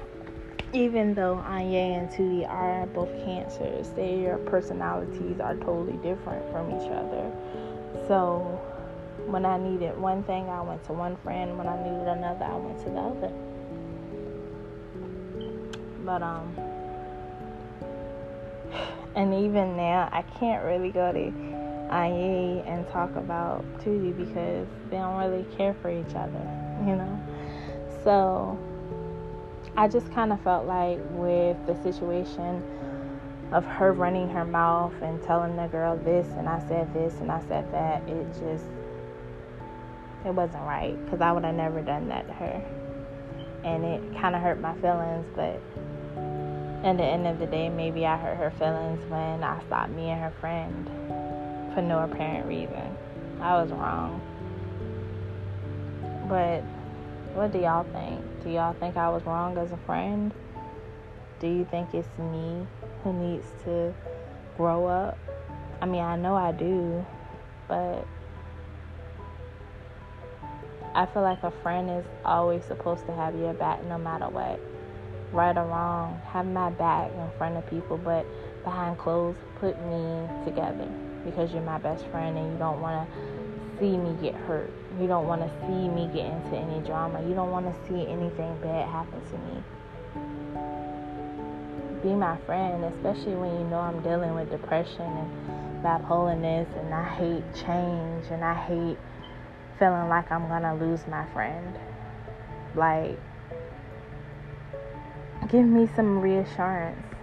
even 0.72 1.14
though 1.14 1.42
Anye 1.46 1.98
and 1.98 2.08
Tootie 2.10 2.48
are 2.48 2.86
both 2.86 3.12
cancers, 3.24 3.90
their 3.90 4.38
personalities 4.38 5.40
are 5.40 5.56
totally 5.56 5.96
different 5.98 6.50
from 6.52 6.70
each 6.70 6.90
other. 6.90 7.30
So 8.06 8.60
When 9.28 9.44
I 9.44 9.58
needed 9.58 9.98
one 9.98 10.22
thing, 10.24 10.48
I 10.48 10.62
went 10.62 10.82
to 10.84 10.94
one 10.94 11.16
friend. 11.18 11.58
When 11.58 11.68
I 11.68 11.76
needed 11.76 12.08
another, 12.08 12.46
I 12.46 12.56
went 12.56 12.78
to 12.78 12.90
the 12.90 12.98
other. 12.98 13.32
But 16.02 16.22
um 16.22 16.56
and 19.14 19.34
even 19.34 19.76
now 19.76 20.08
I 20.12 20.22
can't 20.22 20.64
really 20.64 20.90
go 20.90 21.12
to 21.12 21.18
IE 21.18 22.62
and 22.66 22.88
talk 22.88 23.16
about 23.16 23.64
Tootie 23.80 24.16
because 24.16 24.66
they 24.90 24.96
don't 24.96 25.18
really 25.18 25.44
care 25.56 25.74
for 25.74 25.90
each 25.90 26.14
other, 26.14 26.40
you 26.86 26.96
know. 26.96 27.20
So 28.04 28.58
I 29.76 29.88
just 29.88 30.10
kind 30.14 30.32
of 30.32 30.40
felt 30.42 30.66
like 30.66 31.00
with 31.10 31.56
the 31.66 31.74
situation 31.82 32.62
of 33.52 33.64
her 33.66 33.92
running 33.92 34.30
her 34.30 34.44
mouth 34.44 34.94
and 35.02 35.22
telling 35.22 35.56
the 35.56 35.66
girl 35.66 35.96
this 35.96 36.26
and 36.38 36.48
I 36.48 36.60
said 36.66 36.94
this 36.94 37.14
and 37.20 37.30
I 37.30 37.40
said 37.48 37.70
that, 37.72 38.08
it 38.08 38.26
just 38.40 38.64
it 40.24 40.34
wasn't 40.34 40.62
right 40.64 40.96
because 41.04 41.20
I 41.20 41.32
would 41.32 41.44
have 41.44 41.54
never 41.54 41.80
done 41.80 42.08
that 42.08 42.26
to 42.26 42.32
her. 42.34 42.62
And 43.64 43.84
it 43.84 44.20
kind 44.20 44.34
of 44.34 44.42
hurt 44.42 44.60
my 44.60 44.74
feelings, 44.80 45.26
but 45.34 45.60
at 46.84 46.96
the 46.96 47.04
end 47.04 47.26
of 47.26 47.38
the 47.38 47.46
day, 47.46 47.68
maybe 47.68 48.06
I 48.06 48.16
hurt 48.16 48.36
her 48.36 48.50
feelings 48.52 49.04
when 49.10 49.42
I 49.42 49.62
stopped 49.66 49.90
me 49.90 50.10
and 50.10 50.20
her 50.20 50.32
friend 50.40 50.86
for 51.74 51.82
no 51.82 52.00
apparent 52.00 52.46
reason. 52.46 52.96
I 53.40 53.60
was 53.60 53.70
wrong. 53.70 54.20
But 56.28 56.60
what 57.34 57.52
do 57.52 57.58
y'all 57.58 57.84
think? 57.92 58.24
Do 58.44 58.50
y'all 58.50 58.74
think 58.74 58.96
I 58.96 59.08
was 59.10 59.24
wrong 59.24 59.58
as 59.58 59.72
a 59.72 59.76
friend? 59.76 60.32
Do 61.40 61.46
you 61.46 61.64
think 61.70 61.94
it's 61.94 62.18
me 62.18 62.66
who 63.02 63.12
needs 63.12 63.46
to 63.64 63.94
grow 64.56 64.86
up? 64.86 65.18
I 65.80 65.86
mean, 65.86 66.02
I 66.02 66.16
know 66.16 66.34
I 66.34 66.52
do, 66.52 67.06
but 67.68 68.06
I 70.94 71.06
feel 71.06 71.22
like 71.22 71.42
a 71.42 71.50
friend 71.62 71.90
is 71.90 72.04
always 72.24 72.64
supposed 72.64 73.06
to 73.06 73.12
have 73.12 73.34
your 73.34 73.52
back 73.54 73.84
no 73.84 73.98
matter 73.98 74.28
what. 74.28 74.60
Right 75.32 75.56
or 75.56 75.66
wrong, 75.66 76.20
have 76.26 76.46
my 76.46 76.70
back 76.70 77.10
in 77.12 77.30
front 77.36 77.56
of 77.56 77.68
people, 77.68 77.98
but 77.98 78.26
behind 78.64 78.98
closed, 78.98 79.38
put 79.60 79.78
me 79.86 80.26
together 80.44 80.88
because 81.24 81.52
you're 81.52 81.62
my 81.62 81.78
best 81.78 82.06
friend 82.06 82.36
and 82.38 82.52
you 82.52 82.58
don't 82.58 82.80
want 82.80 83.08
to 83.08 83.78
see 83.78 83.96
me 83.96 84.16
get 84.22 84.34
hurt. 84.34 84.70
You 84.98 85.06
don't 85.06 85.26
want 85.26 85.42
to 85.42 85.50
see 85.66 85.88
me 85.88 86.08
get 86.12 86.26
into 86.26 86.56
any 86.56 86.84
drama. 86.86 87.22
You 87.28 87.34
don't 87.34 87.50
want 87.50 87.66
to 87.66 87.88
see 87.88 88.06
anything 88.06 88.56
bad 88.62 88.88
happen 88.88 89.20
to 89.30 89.38
me 89.38 89.62
be 92.02 92.10
my 92.10 92.36
friend, 92.46 92.84
especially 92.84 93.34
when 93.34 93.52
you 93.58 93.64
know 93.66 93.80
I'm 93.80 94.00
dealing 94.02 94.34
with 94.34 94.50
depression 94.50 95.02
and 95.02 95.82
bipolarness, 95.82 96.66
and 96.78 96.94
I 96.94 97.04
hate 97.04 97.42
change 97.54 98.26
and 98.30 98.44
I 98.44 98.54
hate 98.54 98.98
feeling 99.78 100.08
like 100.08 100.30
I'm 100.30 100.48
gonna 100.48 100.74
lose 100.74 101.06
my 101.06 101.24
friend. 101.32 101.78
Like, 102.74 103.18
give 105.48 105.64
me 105.64 105.88
some 105.94 106.20
reassurance, 106.20 107.14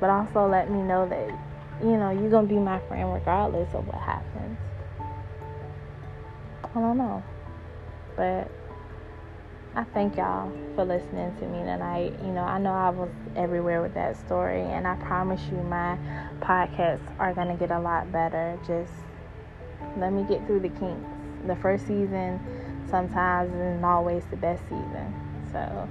but 0.00 0.10
also 0.10 0.46
let 0.46 0.70
me 0.70 0.82
know 0.82 1.08
that 1.08 1.28
you 1.82 1.96
know 1.96 2.10
you're 2.10 2.30
gonna 2.30 2.46
be 2.46 2.58
my 2.58 2.78
friend 2.80 3.12
regardless 3.12 3.74
of 3.74 3.86
what 3.86 3.96
happens. 3.96 4.58
I 6.64 6.80
don't 6.80 6.98
know, 6.98 7.22
but 8.16 8.50
I 9.74 9.84
thank 9.94 10.16
y'all 10.16 10.50
for 10.74 10.84
listening 10.84 11.34
to 11.38 11.46
me 11.46 11.58
tonight. 11.58 12.12
You 12.22 12.32
know, 12.32 12.42
I 12.42 12.58
know 12.58 12.72
I 12.72 12.90
was 12.90 13.10
everywhere 13.36 13.80
with 13.80 13.94
that 13.94 14.16
story, 14.16 14.62
and 14.62 14.86
I 14.86 14.96
promise 14.96 15.40
you 15.50 15.58
my 15.58 15.96
podcasts 16.40 17.06
are 17.18 17.32
going 17.32 17.48
to 17.48 17.54
get 17.54 17.70
a 17.70 17.78
lot 17.78 18.10
better. 18.10 18.58
Just 18.66 18.92
let 19.98 20.12
me 20.12 20.24
get 20.28 20.46
through 20.46 20.60
the 20.60 20.68
kinks. 20.68 21.06
The 21.46 21.56
first 21.56 21.86
season 21.86 22.40
sometimes 22.88 23.52
isn't 23.52 23.84
always 23.84 24.24
the 24.26 24.36
best 24.36 24.62
season. 24.64 25.14
So 25.52 25.88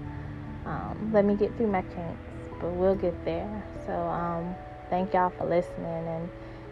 um, 0.66 1.12
let 1.14 1.26
me 1.26 1.36
get 1.36 1.56
through 1.58 1.68
my 1.68 1.82
kinks, 1.82 2.32
but 2.60 2.72
we'll 2.72 2.96
get 2.96 3.24
there. 3.26 3.64
So 3.86 3.94
um, 3.94 4.56
thank 4.90 5.14
y'all 5.14 5.30
for 5.30 5.46
listening. 5.46 6.08
And 6.08 6.30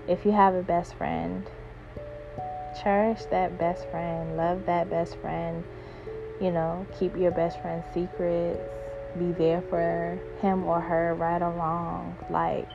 if 0.07 0.25
you 0.25 0.31
have 0.31 0.53
a 0.53 0.63
best 0.63 0.95
friend, 0.95 1.45
cherish 2.83 3.23
that 3.31 3.57
best 3.57 3.89
friend, 3.89 4.35
love 4.35 4.65
that 4.65 4.89
best 4.89 5.17
friend 5.17 5.63
you 6.39 6.51
know, 6.51 6.85
keep 6.99 7.15
your 7.15 7.31
best 7.31 7.61
friend's 7.61 7.85
secrets, 7.93 8.61
be 9.17 9.31
there 9.31 9.61
for 9.69 10.19
him 10.41 10.63
or 10.65 10.81
her, 10.81 11.15
right 11.15 11.41
or 11.41 11.51
wrong. 11.51 12.17
Like, 12.29 12.67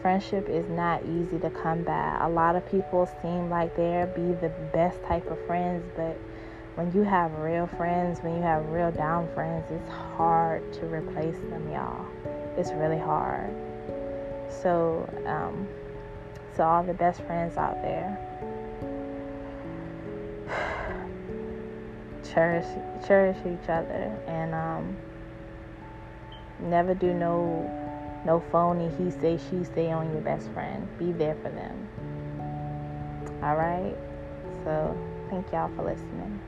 friendship 0.00 0.48
is 0.48 0.68
not 0.68 1.04
easy 1.04 1.38
to 1.38 1.50
come 1.50 1.82
by. 1.82 2.18
A 2.20 2.28
lot 2.28 2.56
of 2.56 2.68
people 2.70 3.08
seem 3.22 3.50
like 3.50 3.76
they're 3.76 4.06
be 4.06 4.32
the 4.34 4.52
best 4.72 5.02
type 5.04 5.30
of 5.30 5.38
friends, 5.46 5.84
but 5.96 6.16
when 6.76 6.92
you 6.92 7.02
have 7.02 7.32
real 7.38 7.66
friends, 7.66 8.20
when 8.20 8.36
you 8.36 8.42
have 8.42 8.64
real 8.68 8.92
down 8.92 9.28
friends, 9.34 9.70
it's 9.70 9.88
hard 9.88 10.72
to 10.74 10.86
replace 10.86 11.36
them, 11.50 11.70
y'all. 11.72 12.06
It's 12.56 12.70
really 12.70 12.98
hard. 12.98 13.50
So, 14.48 15.08
um, 15.26 15.68
so 16.56 16.64
all 16.64 16.82
the 16.84 16.94
best 16.94 17.20
friends 17.22 17.56
out 17.56 17.82
there, 17.82 18.16
cherish 22.32 22.66
cherish 23.06 23.38
each 23.38 23.68
other 23.68 24.16
and 24.26 24.54
um, 24.54 24.96
never 26.60 26.94
do 26.94 27.12
no 27.12 27.77
no 28.24 28.40
phony 28.52 28.90
he 28.98 29.10
say 29.10 29.38
she 29.50 29.64
say 29.64 29.90
on 29.90 30.12
your 30.12 30.22
best 30.22 30.50
friend. 30.52 30.88
Be 30.98 31.12
there 31.12 31.36
for 31.36 31.50
them. 31.50 31.88
All 33.42 33.56
right? 33.56 33.96
So 34.64 34.96
thank 35.30 35.52
y'all 35.52 35.70
for 35.76 35.84
listening 35.84 36.40